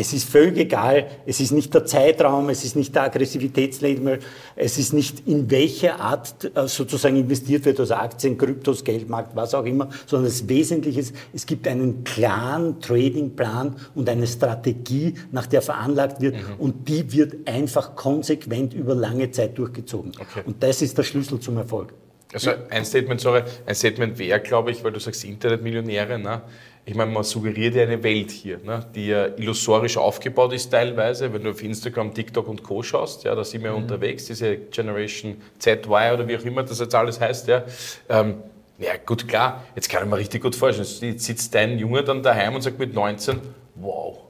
[0.00, 4.20] Es ist völlig egal, es ist nicht der Zeitraum, es ist nicht der Aggressivitätslabel,
[4.54, 9.54] es ist nicht in welcher Art äh, sozusagen investiert wird, also Aktien, Kryptos, Geldmarkt, was
[9.54, 15.46] auch immer, sondern das Wesentliche ist, es gibt einen klaren Tradingplan und eine Strategie, nach
[15.46, 16.60] der veranlagt wird mhm.
[16.60, 20.12] und die wird einfach konsequent über lange Zeit durchgezogen.
[20.12, 20.42] Okay.
[20.46, 21.92] Und das ist der Schlüssel zum Erfolg.
[22.32, 26.42] Also ein Statement, sorry, ein Statement wäre, glaube ich, weil du sagst Internetmillionäre, ne?
[26.88, 28.86] Ich meine, man suggeriert ja eine Welt hier, ne?
[28.94, 32.82] die ja illusorisch aufgebaut ist teilweise, wenn du auf Instagram, TikTok und Co.
[32.82, 33.82] schaust, ja, da sind wir mhm.
[33.82, 35.74] unterwegs, diese Generation ZY
[36.14, 37.62] oder wie auch immer das jetzt alles heißt, ja.
[38.08, 38.36] Ähm,
[38.78, 42.22] ja, gut, klar, jetzt kann ich mir richtig gut vorstellen, jetzt sitzt dein Junge dann
[42.22, 43.38] daheim und sagt mit 19,
[43.74, 44.20] wow,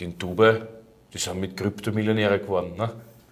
[0.00, 0.62] die in Dubai,
[1.14, 2.72] die sind mit Kryptomillionäre geworden.
[2.76, 2.90] Ne?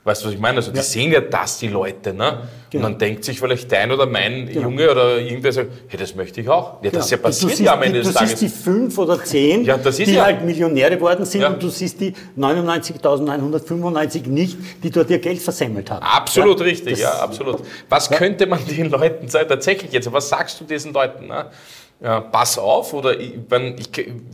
[0.08, 0.56] Weißt du, was ich meine?
[0.56, 0.82] Also, die ja.
[0.82, 2.14] sehen ja das, die Leute.
[2.14, 2.48] Ne?
[2.70, 2.86] Genau.
[2.86, 4.62] Und dann denkt sich vielleicht dein oder mein genau.
[4.62, 6.82] Junge oder irgendwer sagt, hey, das möchte ich auch.
[6.82, 8.32] Ja, das ist ja passiert siehst, ja am Ende des Tages.
[8.32, 10.24] Du siehst die fünf oder zehn, ja, die ja.
[10.24, 15.90] halt Millionäre geworden sind und du siehst die 99.995 nicht, die dort ihr Geld versemmelt
[15.90, 16.02] haben.
[16.02, 17.60] Absolut richtig, das, ja, absolut.
[17.88, 21.26] Was könnte man den Leuten sagen, tatsächlich jetzt, was sagst du diesen Leuten?
[21.26, 21.46] Ne?
[22.00, 23.88] Ja, pass auf, oder ich, wenn, ich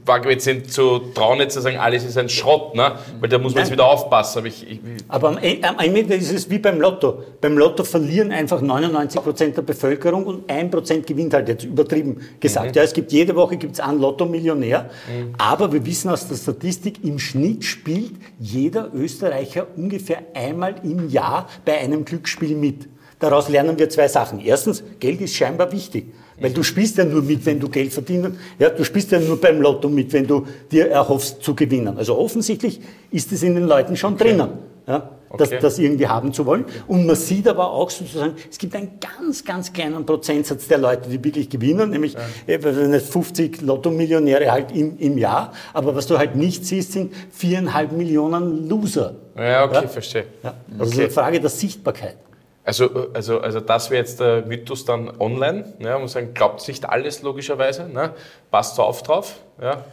[0.04, 2.92] wage jetzt nicht zu trauen, jetzt zu sagen, alles ist ein Schrott, ne?
[3.20, 3.64] weil da muss man Nein.
[3.64, 4.40] jetzt wieder aufpassen.
[4.40, 7.22] Aber, ich, ich, aber am, am Ende ist es wie beim Lotto.
[7.40, 12.20] Beim Lotto verlieren einfach 99 Prozent der Bevölkerung und 1 Prozent gewinnt halt, jetzt übertrieben
[12.38, 12.72] gesagt.
[12.72, 12.74] Mhm.
[12.74, 15.34] Ja, es gibt jede Woche gibt's einen Lotto-Millionär, mhm.
[15.38, 21.48] aber wir wissen aus der Statistik, im Schnitt spielt jeder Österreicher ungefähr einmal im Jahr
[21.64, 22.88] bei einem Glücksspiel mit.
[23.20, 24.38] Daraus lernen wir zwei Sachen.
[24.40, 26.12] Erstens, Geld ist scheinbar wichtig.
[26.40, 28.32] Weil du spielst ja nur mit, wenn du Geld verdienst.
[28.58, 31.96] Ja, du spielst ja nur beim Lotto mit, wenn du dir erhoffst zu gewinnen.
[31.96, 34.24] Also offensichtlich ist es in den Leuten schon okay.
[34.24, 34.48] drinnen.
[34.86, 35.58] Ja, das, okay.
[35.60, 36.66] das irgendwie haben zu wollen.
[36.86, 41.08] Und man sieht aber auch sozusagen, es gibt einen ganz, ganz kleinen Prozentsatz der Leute,
[41.08, 42.16] die wirklich gewinnen, nämlich
[42.46, 42.58] ja.
[42.58, 45.52] 50 äh, Lotto-Millionäre halt im, im Jahr.
[45.72, 49.14] Aber was du halt nicht siehst, sind viereinhalb Millionen Loser.
[49.36, 49.88] Ja, okay, ja?
[49.88, 50.24] verstehe.
[50.42, 50.54] Ja.
[50.68, 50.90] Das okay.
[50.90, 52.16] ist eine Frage der Sichtbarkeit.
[52.64, 55.74] Also, also, also das wäre jetzt der Mythos dann online.
[55.80, 57.88] Ja, man muss sagen, glaubt nicht alles logischerweise.
[57.88, 58.14] Ne?
[58.50, 59.36] Passt auf drauf.
[59.60, 59.84] Ja.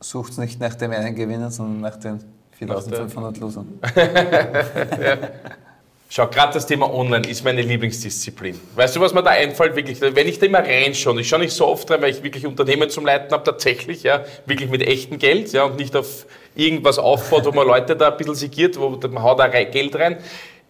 [0.00, 3.78] Sucht nicht nach dem einen Gewinner, sondern nach den 4500 Losern.
[3.96, 5.18] ja.
[6.10, 8.58] Schau, gerade das Thema Online ist meine Lieblingsdisziplin.
[8.74, 9.76] Weißt du, was mir da einfällt?
[9.76, 12.46] Wirklich, wenn ich da immer reinschaue, ich schaue nicht so oft rein, weil ich wirklich
[12.46, 16.24] Unternehmen zum Leiten habe, tatsächlich, ja, wirklich mit echtem Geld, ja, und nicht auf
[16.56, 20.16] irgendwas aufbaut, wo man Leute da ein bisschen sigiert, wo man haut da Geld rein.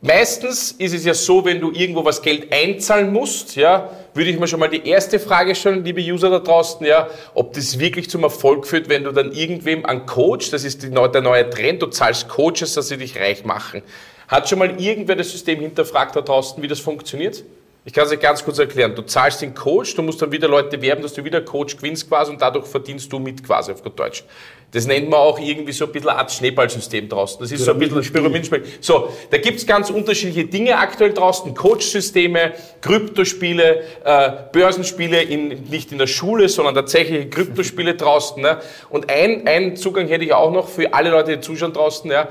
[0.00, 4.38] Meistens ist es ja so, wenn du irgendwo was Geld einzahlen musst, ja, würde ich
[4.38, 8.08] mir schon mal die erste Frage stellen, liebe User da draußen, ja, ob das wirklich
[8.08, 11.82] zum Erfolg führt, wenn du dann irgendwem an Coach, das ist die, der neue Trend,
[11.82, 13.82] du zahlst Coaches, dass sie dich reich machen.
[14.28, 17.42] Hat schon mal irgendwer das System hinterfragt da draußen, wie das funktioniert?
[17.84, 18.94] Ich kann es dir ganz kurz erklären.
[18.94, 22.06] Du zahlst den Coach, du musst dann wieder Leute werben, dass du wieder Coach gewinnst
[22.06, 24.22] quasi und dadurch verdienst du mit quasi auf gut Deutsch.
[24.70, 27.40] Das nennt man auch irgendwie so ein bisschen Art Schneeballsystem draußen.
[27.40, 28.64] Das ist so ein bisschen ein Pyramidenspiel.
[28.82, 31.54] So, da gibt's ganz unterschiedliche Dinge aktuell draußen.
[31.54, 32.52] Coach-Systeme,
[32.82, 38.42] Kryptospiele, äh, Börsenspiele, in, nicht in der Schule, sondern tatsächlich Kryptospiele draußen.
[38.42, 38.58] Ne?
[38.90, 42.10] Und ein, ein Zugang hätte ich auch noch für alle Leute, die zuschauen draußen.
[42.10, 42.28] Ja?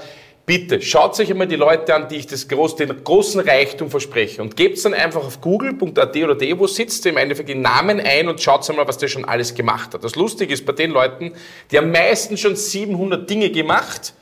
[0.48, 4.42] Bitte, schaut euch einmal die Leute an, die ich das groß, den großen Reichtum verspreche
[4.42, 8.30] und gebt dann einfach auf google.at oder de, wo sitzt im Endeffekt den Namen ein
[8.30, 10.06] und schaut einmal, was der schon alles gemacht hat.
[10.06, 11.34] Das Lustige ist bei den Leuten,
[11.70, 14.14] die haben meistens schon 700 Dinge gemacht.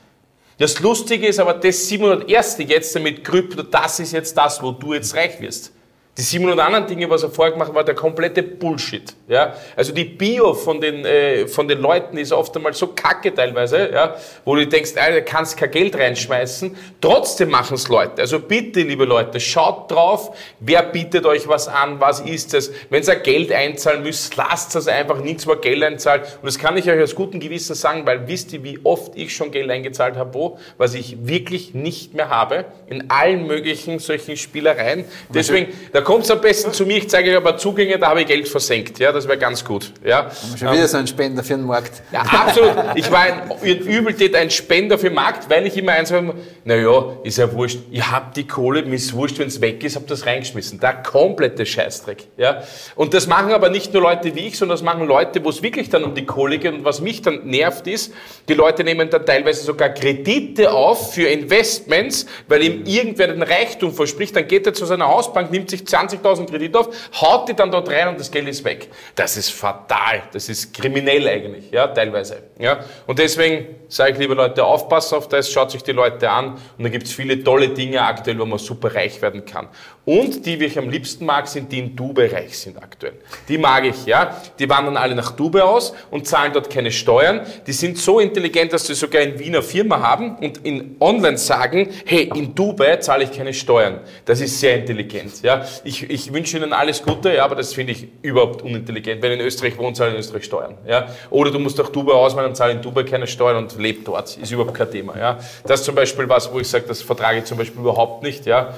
[0.58, 2.58] Das Lustige ist aber, das 701.
[2.66, 5.75] jetzt mit Krypto, das ist jetzt das, wo du jetzt reich wirst.
[6.18, 9.14] Die 700 anderen Dinge, was er vorher gemacht hat, war der komplette Bullshit.
[9.28, 9.52] Ja?
[9.76, 13.90] Also die Bio von den, äh, von den Leuten ist oft einmal so kacke teilweise,
[13.92, 14.16] ja?
[14.46, 16.74] wo du denkst, Alter, du kannst kein Geld reinschmeißen.
[17.02, 18.22] Trotzdem machen es Leute.
[18.22, 22.72] Also bitte, liebe Leute, schaut drauf, wer bietet euch was an, was ist es.
[22.88, 26.22] Wenn ihr Geld einzahlen müsst, lasst es einfach nichts mehr Geld einzahlen.
[26.22, 29.36] Und das kann ich euch aus gutem Gewissen sagen, weil wisst ihr, wie oft ich
[29.36, 34.38] schon Geld eingezahlt habe, wo, was ich wirklich nicht mehr habe, in allen möglichen solchen
[34.38, 35.04] Spielereien.
[35.28, 38.28] Deswegen, da kommt am besten zu mir, ich zeige euch aber Zugänge, da habe ich
[38.28, 39.00] Geld versenkt.
[39.00, 39.92] Ja, das wäre ganz gut.
[40.04, 40.30] Ja.
[40.56, 42.00] Schon wieder so ein Spender für den Markt.
[42.12, 42.76] Ja, absolut.
[42.94, 47.16] Ich war ein Übeltät, ein Spender für den Markt, weil ich immer eins habe, naja,
[47.24, 47.80] ist ja wurscht.
[47.90, 50.78] Ich habe die Kohle, mir ist wurscht, wenn es weg ist, habe das reingeschmissen.
[50.78, 52.28] Der komplette Scheißdreck.
[52.36, 52.62] Ja.
[52.94, 55.60] Und das machen aber nicht nur Leute wie ich, sondern das machen Leute, wo es
[55.64, 56.72] wirklich dann um die Kohle geht.
[56.72, 58.14] Und was mich dann nervt ist,
[58.48, 63.92] die Leute nehmen dann teilweise sogar Kredite auf für Investments, weil ihm irgendwer den Reichtum
[63.92, 64.36] verspricht.
[64.36, 66.88] Dann geht er zu seiner Hausbank, nimmt sich Zeit 20.000 Kredit auf,
[67.20, 68.88] haut die dann dort rein und das Geld ist weg.
[69.14, 70.22] Das ist fatal.
[70.32, 72.42] Das ist kriminell eigentlich, ja, teilweise.
[72.58, 72.80] Ja.
[73.06, 76.84] Und deswegen sage ich, liebe Leute, aufpassen auf das, schaut sich die Leute an und
[76.84, 79.68] da gibt es viele tolle Dinge aktuell, wo man super reich werden kann.
[80.04, 83.14] Und die, die ich am liebsten mag, sind die in Dubai reich sind aktuell.
[83.48, 84.40] Die mag ich, ja.
[84.56, 87.40] Die wandern alle nach Dubai aus und zahlen dort keine Steuern.
[87.66, 91.88] Die sind so intelligent, dass sie sogar in Wiener Firma haben und in online sagen,
[92.04, 94.00] hey, in Dubai zahle ich keine Steuern.
[94.24, 95.66] Das ist sehr intelligent, ja.
[95.86, 99.22] Ich, ich wünsche Ihnen alles Gute, ja, aber das finde ich überhaupt unintelligent.
[99.22, 101.08] Wenn in Österreich wohnt, zahle in Österreich Steuern, ja.
[101.30, 104.36] Oder du musst nach Dubai auswandern und zahle in Dubai keine Steuern und lebe dort.
[104.36, 105.38] Ist überhaupt kein Thema, ja.
[105.64, 108.46] Das ist zum Beispiel was, wo ich sage, das vertrage ich zum Beispiel überhaupt nicht,
[108.46, 108.74] ja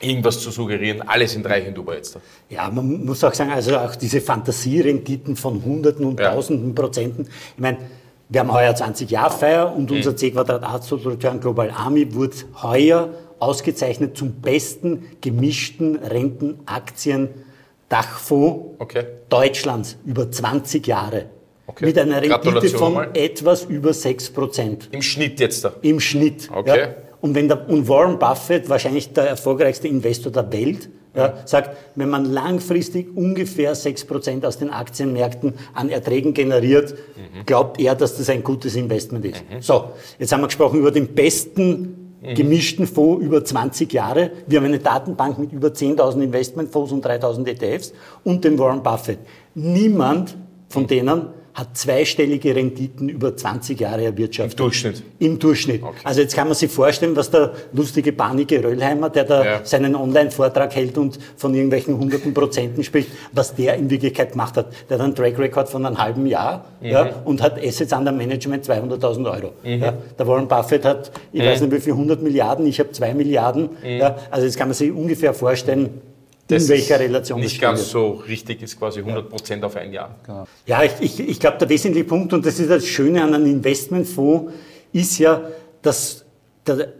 [0.00, 1.02] irgendwas zu suggerieren.
[1.06, 2.18] Alle sind reich in Dubai jetzt.
[2.50, 6.32] Ja, man muss auch sagen, also auch diese Fantasierenditen von Hunderten und ja.
[6.32, 7.28] Tausenden Prozenten.
[7.54, 7.78] Ich meine,
[8.28, 10.16] wir haben heuer 20 Jahre Feier und unser mhm.
[10.16, 13.10] C Quadrat Absolute Return Global Army wurde heuer
[13.44, 17.28] ausgezeichnet zum besten gemischten Rentenaktien
[17.88, 19.04] Dachfonds okay.
[19.28, 21.26] Deutschlands über 20 Jahre.
[21.66, 21.86] Okay.
[21.86, 23.10] Mit einer Rendite von mal.
[23.14, 24.92] etwas über 6%.
[24.92, 25.72] Im Schnitt jetzt da?
[25.82, 26.50] Im Schnitt.
[26.52, 26.78] Okay.
[26.78, 26.88] Ja.
[27.20, 32.10] Und wenn der, und Warren Buffett, wahrscheinlich der erfolgreichste Investor der Welt, ja, sagt, wenn
[32.10, 37.46] man langfristig ungefähr 6% aus den Aktienmärkten an Erträgen generiert, mhm.
[37.46, 39.44] glaubt er, dass das ein gutes Investment ist.
[39.48, 39.62] Mhm.
[39.62, 42.03] So, jetzt haben wir gesprochen über den besten.
[42.32, 44.30] Gemischten Fonds über 20 Jahre.
[44.46, 47.92] Wir haben eine Datenbank mit über 10.000 Investmentfonds und 3.000 ETFs
[48.24, 49.18] und den Warren Buffett.
[49.54, 50.36] Niemand
[50.68, 50.88] von mhm.
[50.88, 54.58] denen hat zweistellige Renditen über 20 Jahre erwirtschaftet.
[54.58, 55.02] Im Durchschnitt?
[55.20, 55.82] Im Durchschnitt.
[55.84, 56.00] Okay.
[56.02, 59.64] Also jetzt kann man sich vorstellen, was der lustige Banige Röllheimer, der da ja.
[59.64, 64.66] seinen Online-Vortrag hält und von irgendwelchen hunderten Prozenten spricht, was der in Wirklichkeit gemacht hat.
[64.90, 66.88] Der hat einen Track Record von einem halben Jahr mhm.
[66.88, 69.52] ja, und hat Assets under Management 200.000 Euro.
[69.62, 69.80] Mhm.
[69.80, 69.94] Ja.
[70.18, 71.46] Der Warren Buffett hat, ich mhm.
[71.46, 73.70] weiß nicht wie viel, 100 Milliarden, ich habe 2 Milliarden.
[73.80, 73.98] Mhm.
[73.98, 76.00] Ja, also jetzt kann man sich ungefähr vorstellen,
[76.48, 80.14] das in welcher Relation nicht ganz so richtig ist, quasi 100 Prozent auf ein Jahr.
[80.24, 80.46] Genau.
[80.66, 83.46] Ja, ich, ich, ich glaube, der wesentliche Punkt, und das ist das Schöne an einem
[83.46, 84.52] Investmentfonds,
[84.92, 85.42] ist ja,
[85.80, 86.24] dass
[86.66, 86.92] der,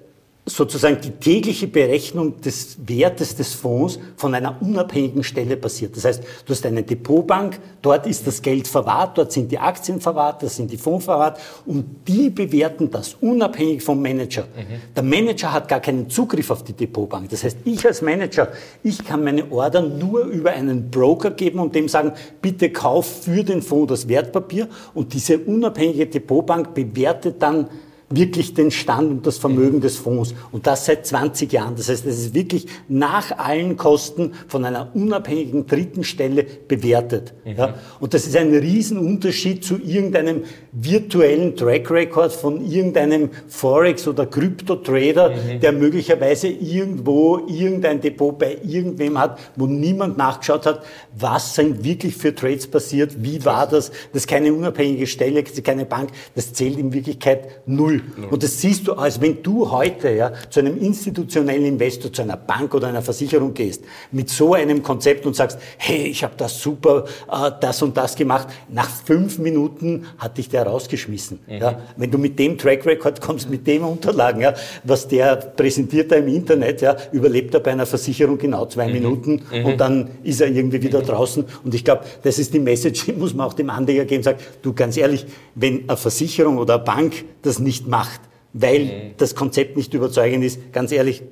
[0.47, 5.97] sozusagen die tägliche Berechnung des Wertes des Fonds von einer unabhängigen Stelle passiert.
[5.97, 10.03] Das heißt, du hast eine Depotbank, dort ist das Geld verwahrt, dort sind die Aktien
[10.03, 14.43] verwahrt, da sind die Fonds verwahrt und die bewerten das unabhängig vom Manager.
[14.43, 14.95] Mhm.
[14.95, 17.31] Der Manager hat gar keinen Zugriff auf die Depotbank.
[17.31, 18.49] Das heißt, ich als Manager,
[18.83, 23.45] ich kann meine Order nur über einen Broker geben und dem sagen, bitte kauf für
[23.45, 27.69] den Fonds das Wertpapier und diese unabhängige Depotbank bewertet dann
[28.17, 30.35] wirklich den Stand und das Vermögen des Fonds.
[30.53, 31.77] Und das seit 20 Jahren.
[31.77, 37.35] Das heißt, es ist wirklich nach allen Kosten von einer unabhängigen dritten Stelle bewertet.
[37.45, 37.57] Mhm.
[37.57, 37.75] Ja?
[38.01, 40.45] Und das ist ein Riesenunterschied zu irgendeinem
[40.75, 45.61] virtuellen Track Record von irgendeinem Forex- oder Krypto-Trader, mhm.
[45.61, 50.83] der möglicherweise irgendwo irgendein Depot bei irgendwem hat, wo niemand nachgeschaut hat,
[51.17, 53.91] was sind wirklich für Trades passiert, wie war das.
[54.13, 56.11] Das ist keine unabhängige Stelle, keine Bank.
[56.35, 58.03] Das zählt in Wirklichkeit null.
[58.31, 62.37] Und das siehst du, als wenn du heute ja, zu einem institutionellen Investor, zu einer
[62.37, 66.61] Bank oder einer Versicherung gehst, mit so einem Konzept und sagst, hey, ich habe das
[66.61, 68.49] super, äh, das und das gemacht.
[68.69, 71.41] Nach fünf Minuten hat dich der rausgeschmissen.
[71.47, 71.55] Mhm.
[71.55, 71.81] Ja.
[71.97, 76.17] Wenn du mit dem Track Record kommst, mit dem Unterlagen, ja, was der präsentiert da
[76.17, 78.93] im Internet, ja, überlebt er bei einer Versicherung genau zwei mhm.
[78.93, 79.67] Minuten mhm.
[79.67, 81.07] und dann ist er irgendwie wieder mhm.
[81.07, 81.45] draußen.
[81.65, 84.43] Und ich glaube, das ist die Message, die muss man auch dem Anleger geben, sagt,
[84.63, 88.21] du ganz ehrlich, wenn eine Versicherung oder eine Bank das nicht macht,
[88.53, 88.91] weil mhm.
[89.17, 91.23] das Konzept nicht überzeugend ist, ganz ehrlich,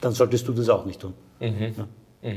[0.00, 1.14] dann solltest du das auch nicht tun.
[1.40, 1.74] Mhm.
[2.22, 2.32] Ja.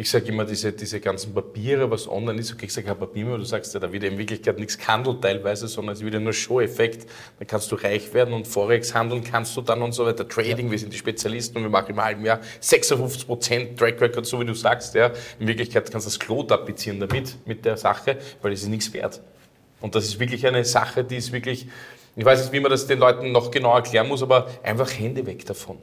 [0.00, 3.26] Ich sage immer, diese, diese ganzen Papiere, was online ist, okay, ich sage kein Papier
[3.26, 6.20] mehr, du sagst ja, da wird in Wirklichkeit nichts gehandelt teilweise, sondern es wird ja
[6.20, 7.06] nur Show-Effekt.
[7.38, 10.26] Dann kannst du reich werden und Forex handeln kannst du dann und so weiter.
[10.26, 10.72] Trading, ja.
[10.72, 14.46] wir sind die Spezialisten und wir machen im halben Jahr 56% Track Record, so wie
[14.46, 14.94] du sagst.
[14.94, 15.12] Ja.
[15.38, 18.90] In Wirklichkeit kannst du das Klo tapezieren damit, mit der Sache, weil es ist nichts
[18.94, 19.20] wert.
[19.82, 21.66] Und das ist wirklich eine Sache, die ist wirklich,
[22.16, 25.26] ich weiß nicht, wie man das den Leuten noch genau erklären muss, aber einfach Hände
[25.26, 25.76] weg davon.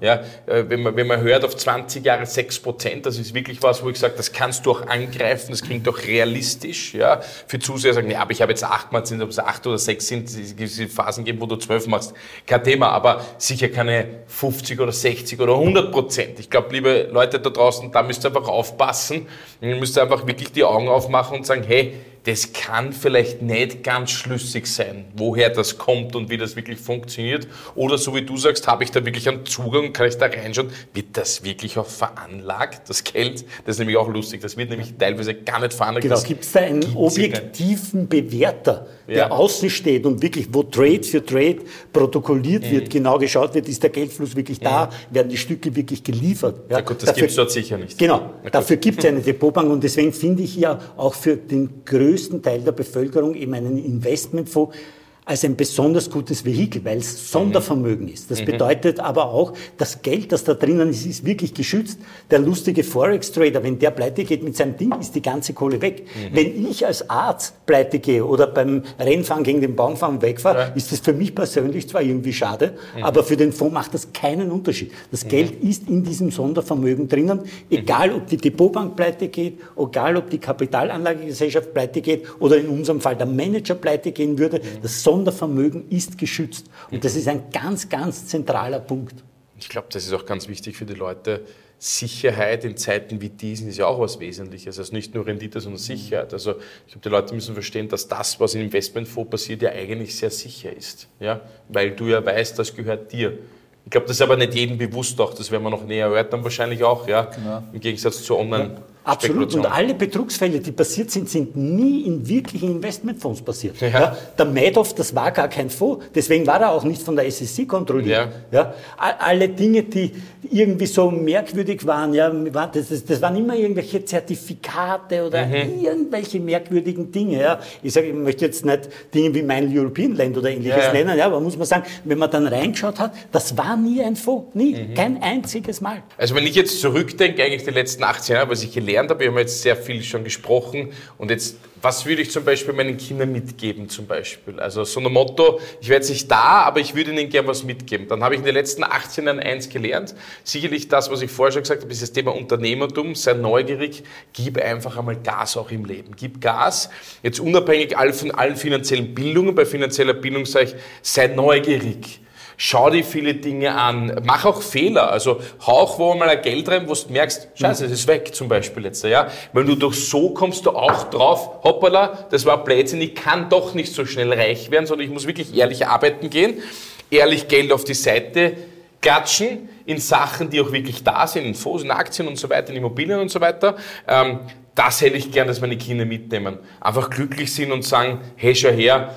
[0.00, 3.62] Ja, äh, wenn, man, wenn man hört auf 20 Jahre 6 Prozent, das ist wirklich
[3.62, 6.94] was, wo ich sage, das kannst du auch angreifen, das klingt auch realistisch.
[6.94, 7.20] Ja.
[7.46, 9.78] Für Zuseher sagen, ja, aber ich habe jetzt 8 Mal, sind, ob es 8 oder
[9.78, 12.14] 6 sind, es gibt Phasen geben, wo du 12 machst,
[12.46, 16.40] kein Thema, aber sicher keine 50 oder 60 oder 100 Prozent.
[16.40, 19.26] Ich glaube, liebe Leute da draußen, da müsst ihr einfach aufpassen,
[19.60, 24.10] ihr müsst einfach wirklich die Augen aufmachen und sagen, hey, das kann vielleicht nicht ganz
[24.10, 27.46] schlüssig sein, woher das kommt und wie das wirklich funktioniert.
[27.74, 30.70] Oder so wie du sagst, habe ich da wirklich einen Zugang, kann ich da reinschauen,
[30.94, 33.44] wird das wirklich auch veranlagt, das Geld?
[33.66, 36.02] Das ist nämlich auch lustig, das wird nämlich teilweise gar nicht veranlagt.
[36.02, 39.30] Genau, gibt es da einen objektiven Bewerter, der ja.
[39.30, 41.58] außen steht und wirklich, wo Trade für Trade
[41.92, 42.70] protokolliert mhm.
[42.70, 45.14] wird, genau geschaut wird, ist der Geldfluss wirklich da, mhm.
[45.14, 46.58] werden die Stücke wirklich geliefert.
[46.70, 47.98] Ja, ja gut, das gibt es dort sicher nicht.
[47.98, 52.13] Genau, dafür gibt es eine Depotbank und deswegen finde ich ja auch für den größten
[52.42, 54.76] Teil der Bevölkerung eben einen Investmentfonds
[55.26, 58.30] als ein besonders gutes Vehikel, weil es Sondervermögen ist.
[58.30, 58.46] Das mhm.
[58.46, 61.98] bedeutet aber auch, das Geld, das da drinnen ist, ist wirklich geschützt.
[62.30, 66.04] Der lustige Forex-Trader, wenn der pleite geht mit seinem Ding, ist die ganze Kohle weg.
[66.04, 66.36] Mhm.
[66.36, 70.66] Wenn ich als Arzt pleite gehe oder beim Rennfahren gegen den Baumfahren wegfahre, ja.
[70.74, 73.04] ist das für mich persönlich zwar irgendwie schade, mhm.
[73.04, 74.92] aber für den Fonds macht das keinen Unterschied.
[75.10, 75.28] Das mhm.
[75.28, 80.38] Geld ist in diesem Sondervermögen drinnen, egal ob die Depotbank pleite geht, egal ob die
[80.38, 84.58] Kapitalanlagegesellschaft pleite geht oder in unserem Fall der Manager pleite gehen würde.
[84.58, 84.82] Mhm.
[84.82, 86.66] Das Sondervermögen ist geschützt.
[86.90, 89.22] Und das ist ein ganz, ganz zentraler Punkt.
[89.60, 91.42] Ich glaube, das ist auch ganz wichtig für die Leute.
[91.78, 94.78] Sicherheit in Zeiten wie diesen ist ja auch was Wesentliches.
[94.78, 96.32] Also nicht nur Rendite, sondern Sicherheit.
[96.32, 96.54] Also
[96.86, 100.30] ich glaube, die Leute müssen verstehen, dass das, was im Investmentfonds passiert, ja eigentlich sehr
[100.30, 101.06] sicher ist.
[101.20, 101.40] Ja?
[101.68, 103.38] Weil du ja weißt, das gehört dir.
[103.84, 105.34] Ich glaube, das ist aber nicht jedem bewusst auch.
[105.34, 107.06] Das werden wir noch näher erörtern wahrscheinlich auch.
[107.06, 107.24] Ja?
[107.24, 107.62] Genau.
[107.72, 108.74] Im Gegensatz zu online.
[108.74, 108.93] Ja.
[109.04, 109.54] Absolut.
[109.54, 113.78] Und alle Betrugsfälle, die passiert sind, sind nie in wirklichen Investmentfonds passiert.
[113.80, 113.88] Ja.
[113.88, 116.06] Ja, der Madoff, das war gar kein Fonds.
[116.14, 118.28] Deswegen war er auch nicht von der SEC kontrolliert.
[118.50, 118.60] Ja.
[118.60, 118.74] ja.
[118.96, 120.10] alle Dinge, die
[120.50, 125.82] irgendwie so merkwürdig waren, ja, das, das, das waren immer irgendwelche Zertifikate oder mhm.
[125.82, 127.40] irgendwelche merkwürdigen Dinge.
[127.40, 127.60] Ja.
[127.82, 131.26] Ich sage, ich möchte jetzt nicht Dinge wie mein European Land oder ähnliches nennen, ja,
[131.26, 134.54] aber muss man sagen, wenn man dann reingeschaut hat, das war nie ein Fonds.
[134.54, 134.74] Nie.
[134.74, 134.94] Mhm.
[134.94, 136.02] Kein einziges Mal.
[136.16, 139.20] Also wenn ich jetzt zurückdenke, eigentlich die letzten 18 Jahre, was ich gelernt gelernt habe.
[139.20, 140.92] Wir haben jetzt sehr viel schon gesprochen.
[141.18, 144.60] Und jetzt, was würde ich zum Beispiel meinen Kindern mitgeben zum Beispiel?
[144.60, 148.06] Also so ein Motto, ich werde nicht da, aber ich würde ihnen gerne was mitgeben.
[148.08, 150.14] Dann habe ich in den letzten 18 Jahren eins gelernt.
[150.44, 153.14] Sicherlich das, was ich vorher schon gesagt habe, ist das Thema Unternehmertum.
[153.14, 156.12] Sei neugierig, gib einfach einmal Gas auch im Leben.
[156.16, 156.88] Gib Gas.
[157.22, 162.20] Jetzt unabhängig von allen finanziellen Bildungen, bei finanzieller Bildung sage ich, sei neugierig
[162.56, 166.68] schau dir viele Dinge an, mach auch Fehler, also hau auch wo mal ein Geld
[166.68, 169.28] rein, wo du merkst, scheiße, es ist weg zum Beispiel jetzt, ja.
[169.52, 173.74] Wenn du durch so kommst du auch drauf, hoppala, das war Blödsinn, ich kann doch
[173.74, 176.62] nicht so schnell reich werden, sondern ich muss wirklich ehrlich arbeiten gehen,
[177.10, 178.56] ehrlich Geld auf die Seite
[179.00, 182.70] klatschen in Sachen, die auch wirklich da sind, in Fonds, in Aktien und so weiter,
[182.70, 183.76] in Immobilien und so weiter.
[184.08, 184.40] Ähm,
[184.74, 186.58] das hätte ich gern, dass meine Kinder mitnehmen.
[186.80, 189.14] Einfach glücklich sind und sagen, hey, schau her,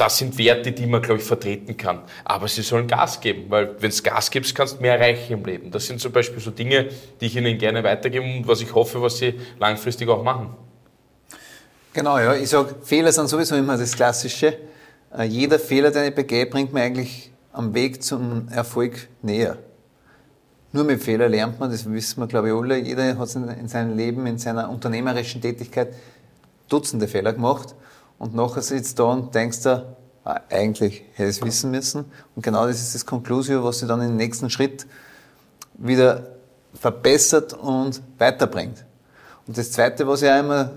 [0.00, 2.00] das sind Werte, die man, glaube ich, vertreten kann.
[2.24, 5.44] Aber sie sollen Gas geben, weil wenn es Gas gibt, kannst du mehr erreichen im
[5.44, 5.70] Leben.
[5.70, 6.88] Das sind zum Beispiel so Dinge,
[7.20, 10.56] die ich Ihnen gerne weitergebe und was ich hoffe, was Sie langfristig auch machen.
[11.92, 12.34] Genau, ja.
[12.34, 14.56] Ich sage, Fehler sind sowieso immer das Klassische.
[15.16, 19.58] Äh, jeder Fehler, den ich begehe, bringt mir eigentlich am Weg zum Erfolg näher.
[20.72, 22.78] Nur mit Fehler lernt man, das wissen wir, glaube ich, alle.
[22.78, 25.94] Jeder hat in seinem Leben, in seiner unternehmerischen Tätigkeit
[26.68, 27.74] Dutzende Fehler gemacht.
[28.20, 32.04] Und nachher sitzt da und denkst dir, ah, eigentlich hätte ich es wissen müssen.
[32.36, 34.86] Und genau das ist das Conclusio, was sie dann im nächsten Schritt
[35.78, 36.26] wieder
[36.74, 38.84] verbessert und weiterbringt.
[39.46, 40.70] Und das Zweite, was ich auch immer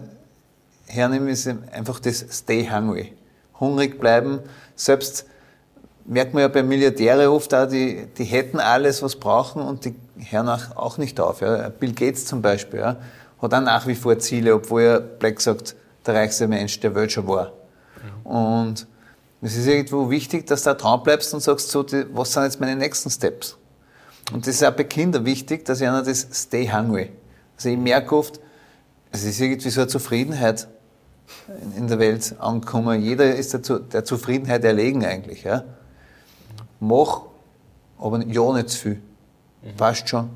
[0.88, 3.12] hernehme, ist einfach das Stay hungry.
[3.60, 4.40] Hungrig bleiben.
[4.78, 5.26] Selbst
[6.06, 9.96] merkt man ja bei Milliardären oft auch, die, die hätten alles, was brauchen und die
[10.18, 11.42] hören auch, auch nicht auf.
[11.42, 11.68] Ja.
[11.68, 12.96] Bill Gates zum Beispiel ja,
[13.42, 17.12] hat auch nach wie vor Ziele, obwohl er Black sagt, der reichste Mensch der Welt
[17.12, 17.54] schon war.
[18.24, 18.26] Mhm.
[18.26, 18.88] Und
[19.42, 22.60] es ist irgendwo wichtig, dass du da dran bleibst und sagst, so, was sind jetzt
[22.60, 23.58] meine nächsten Steps?
[24.32, 27.12] Und das ist auch bei Kindern wichtig, dass ich einer das Stay hungry.
[27.58, 28.40] Also ich merke oft,
[29.12, 30.68] es ist irgendwie so eine Zufriedenheit
[31.76, 33.02] in, der Welt angekommen.
[33.02, 35.44] Jeder ist der, der Zufriedenheit erlegen eigentlich.
[35.44, 35.64] Ja?
[36.80, 37.24] Mach,
[38.00, 39.02] aber ja nicht zu viel.
[39.62, 39.78] Mhm.
[39.78, 40.30] Passt schon.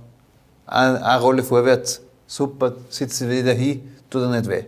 [0.66, 4.66] Eine, eine Rolle vorwärts, super, sitze wieder hin, tut er nicht weh.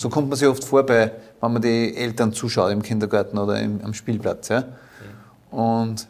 [0.00, 3.60] So kommt man sich oft vor, bei, wenn man die Eltern zuschaut im Kindergarten oder
[3.60, 4.48] im, am Spielplatz.
[4.48, 4.64] Ja?
[5.50, 6.08] Und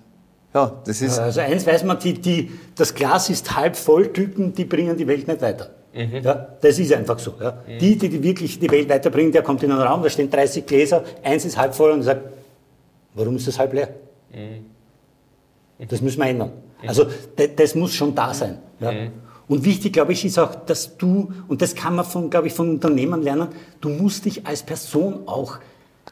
[0.54, 1.18] ja, das ist.
[1.18, 5.08] Also eins weiß man, die, die, das Glas ist halb voll Typen, die bringen die
[5.08, 5.70] Welt nicht weiter.
[5.92, 6.18] Mhm.
[6.22, 7.34] Ja, das ist einfach so.
[7.40, 7.64] Ja.
[7.66, 7.78] Mhm.
[7.80, 10.64] Die, die, die wirklich die Welt weiterbringen, der kommt in einen Raum, da stehen 30
[10.66, 12.22] Gläser, eins ist halb voll und sagt,
[13.14, 13.88] warum ist das halb leer?
[14.32, 15.86] Mhm.
[15.88, 16.52] Das müssen wir ändern.
[16.80, 16.88] Mhm.
[16.88, 18.58] Also das, das muss schon da sein.
[18.78, 18.92] Ja.
[19.50, 22.52] Und wichtig, glaube ich, ist auch, dass du, und das kann man von, glaube ich,
[22.52, 23.48] von Unternehmern lernen,
[23.80, 25.58] du musst dich als Person auch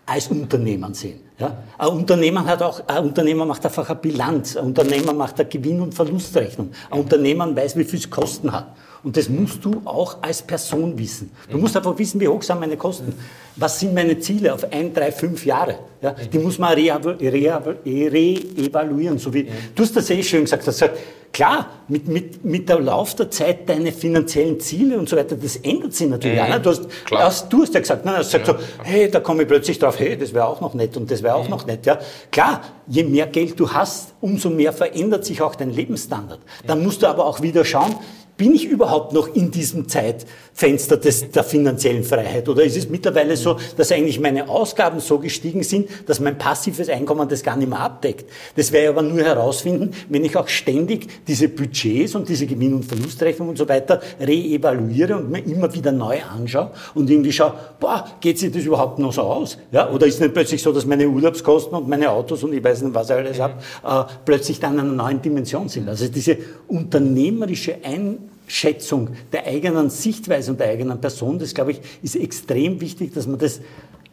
[0.07, 1.21] als Unternehmer sehen.
[1.39, 1.57] Ja?
[1.79, 4.57] Ein Unternehmer hat auch, ein Unternehmer macht einfach eine Bilanz.
[4.57, 6.73] Ein Unternehmer macht eine Gewinn- und Verlustrechnung.
[6.91, 8.75] Ein Unternehmer weiß, wie viel es kosten hat.
[9.05, 11.31] Und das musst du auch als Person wissen.
[11.51, 13.13] Du musst einfach wissen, wie hoch sind meine Kosten.
[13.57, 15.79] Was sind meine Ziele auf ein, drei, fünf Jahre?
[16.01, 19.15] Ja, die muss man re-evaluieren.
[19.15, 20.65] Re so wie, du hast das eh schön gesagt.
[20.67, 20.97] Das sagt,
[21.33, 25.57] klar, mit, mit, mit der Lauf der Zeit deine finanziellen Ziele und so weiter, das
[25.57, 26.45] ändert sich natürlich mhm.
[26.45, 26.49] auch.
[26.49, 26.61] Ne?
[26.61, 28.13] Du, hast, hast, du hast ja gesagt, ne?
[28.13, 28.55] du hast gesagt ja.
[28.55, 31.23] so, hey, da komme ich plötzlich drauf, hey, das wäre auch noch nett und das
[31.23, 31.51] wäre auch mhm.
[31.51, 31.87] noch nett.
[31.87, 31.99] Ja,
[32.31, 36.41] klar, je mehr Geld du hast, umso mehr verändert sich auch dein Lebensstandard.
[36.67, 37.95] Dann musst du aber auch wieder schauen,
[38.39, 42.49] bin ich überhaupt noch in diesem Zeitfenster des, der finanziellen Freiheit?
[42.49, 46.89] Oder ist es mittlerweile so, dass eigentlich meine Ausgaben so gestiegen sind, dass mein passives
[46.89, 48.31] Einkommen das gar nicht mehr abdeckt?
[48.55, 52.75] Das werde ich aber nur herausfinden, wenn ich auch ständig diese Budgets und diese Gewinn-
[52.75, 57.55] und Verlustrechnungen und so weiter reevaluiere und mir immer wieder neu anschaue und irgendwie schaue,
[57.81, 59.59] boah, geht sich das überhaupt noch so aus?
[59.73, 59.91] Ja?
[59.91, 62.83] Oder ist es nicht plötzlich so, dass meine Urlaubskosten und meine Autos und ich weiß
[62.83, 65.89] nicht, was ich alles habe, äh, plötzlich dann in einer neuen Dimension sind?
[65.89, 71.81] Also diese unternehmerische Ein Schätzung der eigenen Sichtweise und der eigenen Person, das glaube ich,
[72.03, 73.61] ist extrem wichtig, dass man das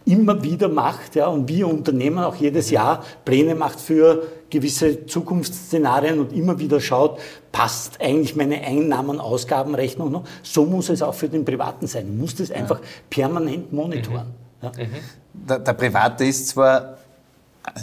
[0.06, 6.20] immer wieder macht, ja, und wir Unternehmen auch jedes Jahr Pläne macht für gewisse Zukunftsszenarien
[6.20, 7.20] und immer wieder schaut,
[7.52, 10.24] passt eigentlich meine Einnahmen-Ausgabenrechnung noch?
[10.44, 12.08] So muss es auch für den Privaten sein.
[12.14, 12.80] Ich muss das einfach
[13.10, 14.28] permanent monitoren.
[14.62, 14.66] Mhm.
[14.66, 14.72] Ja.
[14.78, 15.48] Mhm.
[15.48, 16.98] Der, der Private ist zwar,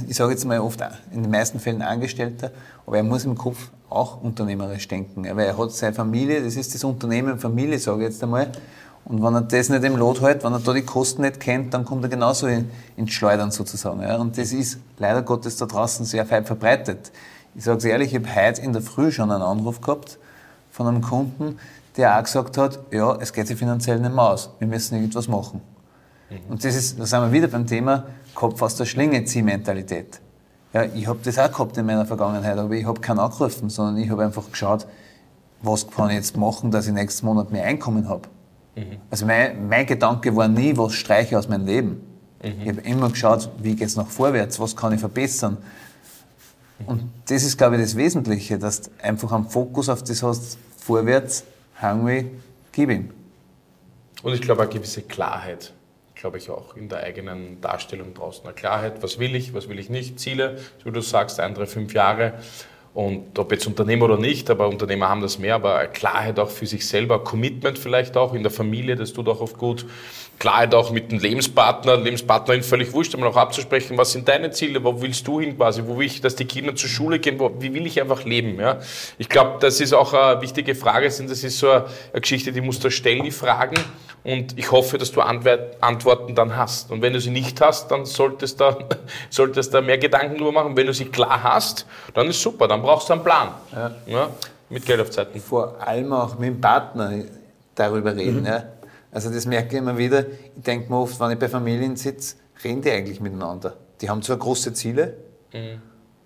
[0.09, 0.81] ich sage jetzt mal oft,
[1.13, 2.53] in den meisten Fällen Angestellter,
[2.87, 5.25] aber er muss im Kopf auch unternehmerisch denken.
[5.25, 8.51] Weil er hat seine Familie, das ist das Unternehmen Familie, sage ich jetzt einmal.
[9.05, 11.75] Und wenn er das nicht im Lot hält, wenn er da die Kosten nicht kennt,
[11.75, 14.01] dann kommt er genauso in, ins Schleudern sozusagen.
[14.03, 14.17] Ja.
[14.17, 17.11] Und das ist leider Gottes da draußen sehr weit verbreitet.
[17.55, 20.19] Ich sage es ehrlich, ich habe heute in der Früh schon einen Anruf gehabt
[20.71, 21.59] von einem Kunden,
[21.97, 25.29] der auch gesagt hat, ja, es geht sich finanziell nicht mehr aus, wir müssen irgendwas
[25.29, 25.61] machen.
[26.31, 26.53] Mhm.
[26.53, 30.21] Und das ist, da sind wir wieder beim Thema Kopf aus der Schlinge zieh Mentalität.
[30.73, 34.03] Ja, ich habe das auch gehabt in meiner Vergangenheit, aber ich habe keinen angerufen, sondern
[34.03, 34.87] ich habe einfach geschaut,
[35.61, 38.29] was kann ich jetzt machen, dass ich nächsten Monat mehr Einkommen habe.
[38.75, 38.97] Mhm.
[39.11, 42.01] Also mein, mein, Gedanke war nie, was streiche ich aus meinem Leben.
[42.43, 42.63] Mhm.
[42.63, 45.59] Ich habe immer geschaut, wie geht es nach vorwärts, was kann ich verbessern.
[46.79, 46.89] Mhm.
[46.89, 50.57] Und das ist, glaube ich, das Wesentliche, dass du einfach einen Fokus auf das hast,
[50.79, 51.45] vorwärts,
[51.81, 52.31] hungry,
[52.73, 53.11] gib ihm.
[54.23, 55.73] Und ich glaube, eine gewisse Klarheit
[56.23, 58.45] glaube ich, auch in der eigenen Darstellung draußen.
[58.45, 61.53] Eine Klarheit, was will ich, was will ich nicht, Ziele, so wie du sagst, ein,
[61.53, 62.35] drei, fünf Jahre.
[62.95, 66.67] Und ob jetzt Unternehmer oder nicht, aber Unternehmer haben das mehr, aber Klarheit auch für
[66.67, 69.85] sich selber, Commitment vielleicht auch in der Familie, das tut auch oft gut.
[70.43, 74.83] Klarheit auch mit dem Lebenspartner, Lebenspartnerin völlig wurscht, aber auch abzusprechen, was sind deine Ziele,
[74.83, 77.53] wo willst du hin quasi, wo will ich, dass die Kinder zur Schule gehen, wo,
[77.61, 78.81] wie will ich einfach leben, ja.
[79.19, 81.85] Ich glaube, das ist auch eine wichtige Frage, das ist so eine
[82.21, 83.77] Geschichte, die musst du stellen, die Fragen,
[84.25, 86.93] und ich hoffe, dass du Antworten dann hast.
[86.93, 88.77] Und wenn du sie nicht hast, dann solltest du,
[89.31, 90.77] solltest du mehr Gedanken darüber machen.
[90.77, 93.49] Wenn du sie klar hast, dann ist super, dann brauchst du einen Plan.
[93.73, 93.91] Ja.
[94.07, 94.29] Ja,
[94.71, 95.41] mit Geld auf Zeiten.
[95.41, 97.13] Vor allem auch mit dem Partner
[97.75, 98.41] darüber reden.
[98.41, 98.47] Mhm.
[98.47, 98.65] Ja.
[99.13, 100.25] Also das merke ich immer wieder.
[100.57, 103.77] Ich denke mir oft, wenn ich bei Familien sitze, reden die eigentlich miteinander.
[104.01, 105.17] Die haben zwar große Ziele,
[105.53, 105.81] mhm.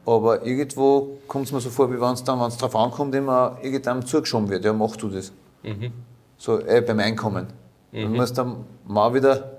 [0.07, 3.14] aber irgendwo kommt es mir so vor, wie wenn es dann, wenn es darauf ankommt,
[3.14, 4.64] immer irgendeinem zugeschoben wird.
[4.64, 5.32] Ja, mach du das.
[5.62, 5.93] Mhm.
[6.39, 7.49] So äh, beim Einkommen.
[7.91, 8.03] Mhm.
[8.03, 8.57] Dann muss der
[8.87, 9.57] Mann wieder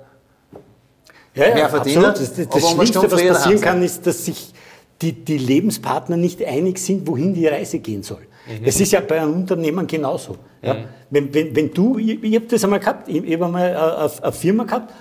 [1.36, 2.06] ja, ja, mehr verdienen.
[2.06, 2.38] Absolut.
[2.38, 4.54] Das, das, das Schlimmste, was passieren kann, ist, dass sich
[5.02, 8.27] die, die Lebenspartner nicht einig sind, wohin die Reise gehen soll.
[8.48, 8.66] Mhm.
[8.66, 10.38] Das ist ja bei einem Unternehmen genauso.
[10.62, 10.74] Ja?
[10.74, 10.84] Mhm.
[11.10, 14.24] Wenn, wenn, wenn du, ich, ich habe das einmal gehabt, ich, ich habe einmal eine,
[14.24, 14.94] eine Firma gehabt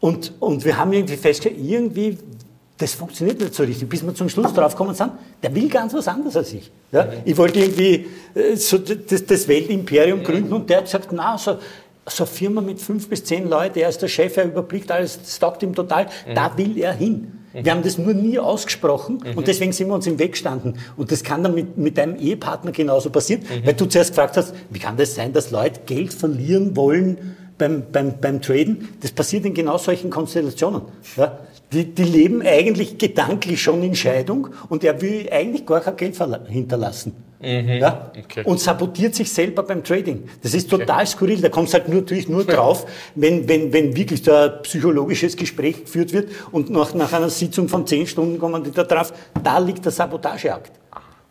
[0.00, 2.18] und, und wir haben irgendwie festgestellt, irgendwie,
[2.78, 6.08] das funktioniert nicht so richtig, bis wir zum Schluss draufgekommen sind, der will ganz was
[6.08, 6.70] anderes als ich.
[6.92, 7.04] Ja?
[7.04, 7.10] Mhm.
[7.24, 10.56] Ich wollte irgendwie äh, so das, das Weltimperium gründen mhm.
[10.56, 11.58] und der hat gesagt, na, so,
[12.06, 15.18] so eine Firma mit fünf bis zehn Leuten, er ist der Chef, er überblickt alles,
[15.18, 16.34] das taugt ihm total, mhm.
[16.34, 17.39] da will er hin.
[17.52, 17.64] Mhm.
[17.64, 19.38] Wir haben das nur nie ausgesprochen mhm.
[19.38, 20.74] und deswegen sind wir uns im Weg gestanden.
[20.96, 23.66] Und das kann dann mit, mit deinem Ehepartner genauso passieren, mhm.
[23.66, 27.84] weil du zuerst gefragt hast, wie kann das sein, dass Leute Geld verlieren wollen beim,
[27.90, 28.88] beim, beim Traden?
[29.00, 30.82] Das passiert in genau solchen Konstellationen.
[31.16, 31.38] Ja?
[31.72, 36.16] Die, die leben eigentlich gedanklich schon in Scheidung und er will eigentlich gar kein Geld
[36.48, 37.29] hinterlassen.
[37.40, 37.68] Mhm.
[37.68, 38.12] Ja?
[38.18, 38.42] Okay.
[38.44, 40.28] Und sabotiert sich selber beim Trading.
[40.42, 41.06] Das ist total okay.
[41.06, 41.40] skurril.
[41.40, 45.36] Da kommt es halt nur, natürlich nur drauf, wenn, wenn, wenn wirklich da ein psychologisches
[45.36, 49.12] Gespräch geführt wird und nach, nach einer Sitzung von zehn Stunden kommen die da drauf,
[49.42, 50.72] da liegt der Sabotageakt.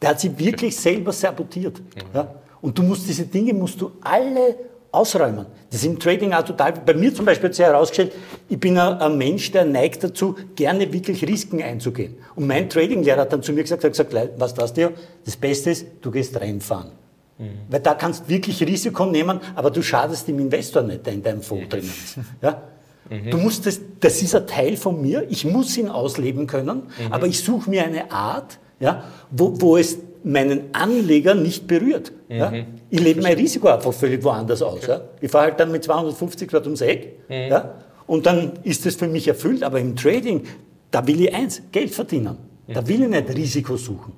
[0.02, 0.82] Der hat sich wirklich okay.
[0.96, 1.80] selber sabotiert.
[1.80, 2.02] Mhm.
[2.14, 2.36] Ja?
[2.62, 4.56] Und du musst diese Dinge musst du alle
[4.92, 5.46] ausräumen.
[5.70, 8.14] Das ist im Trading auch total, bei mir zum Beispiel hat sich herausgestellt,
[8.48, 12.16] ich bin ein, ein, Mensch, der neigt dazu, gerne wirklich Risiken einzugehen.
[12.36, 14.92] Und mein Trading-Lehrer hat dann zu mir gesagt, hat gesagt, was das dir?
[15.26, 16.92] Das Beste ist, du gehst reinfahren.
[17.38, 17.50] Mhm.
[17.70, 21.24] Weil da kannst du wirklich Risiko nehmen, aber du schadest dem Investor nicht, der in
[21.24, 22.18] deinem Fonds drinnen ist.
[22.42, 22.64] Ja?
[23.10, 23.32] Mhm.
[23.32, 27.12] Du musst das, das ist ein Teil von mir, ich muss ihn ausleben können, mhm.
[27.12, 32.12] aber ich suche mir eine Art, ja, wo, wo es meinen Anleger nicht berührt.
[32.28, 32.52] Ja?
[32.90, 32.98] Mhm.
[32.98, 34.86] Ich lebe mein Risiko einfach völlig woanders aus.
[34.88, 35.02] Ja?
[35.22, 37.76] Ich fahre halt dann mit 250 Grad ums Eck ja?
[38.08, 39.64] und dann ist das für mich erfüllt.
[39.64, 40.44] Aber im Trading,
[40.92, 42.38] da will ich eins, Geld verdienen.
[42.68, 44.14] Da will ich nicht Risiko suchen.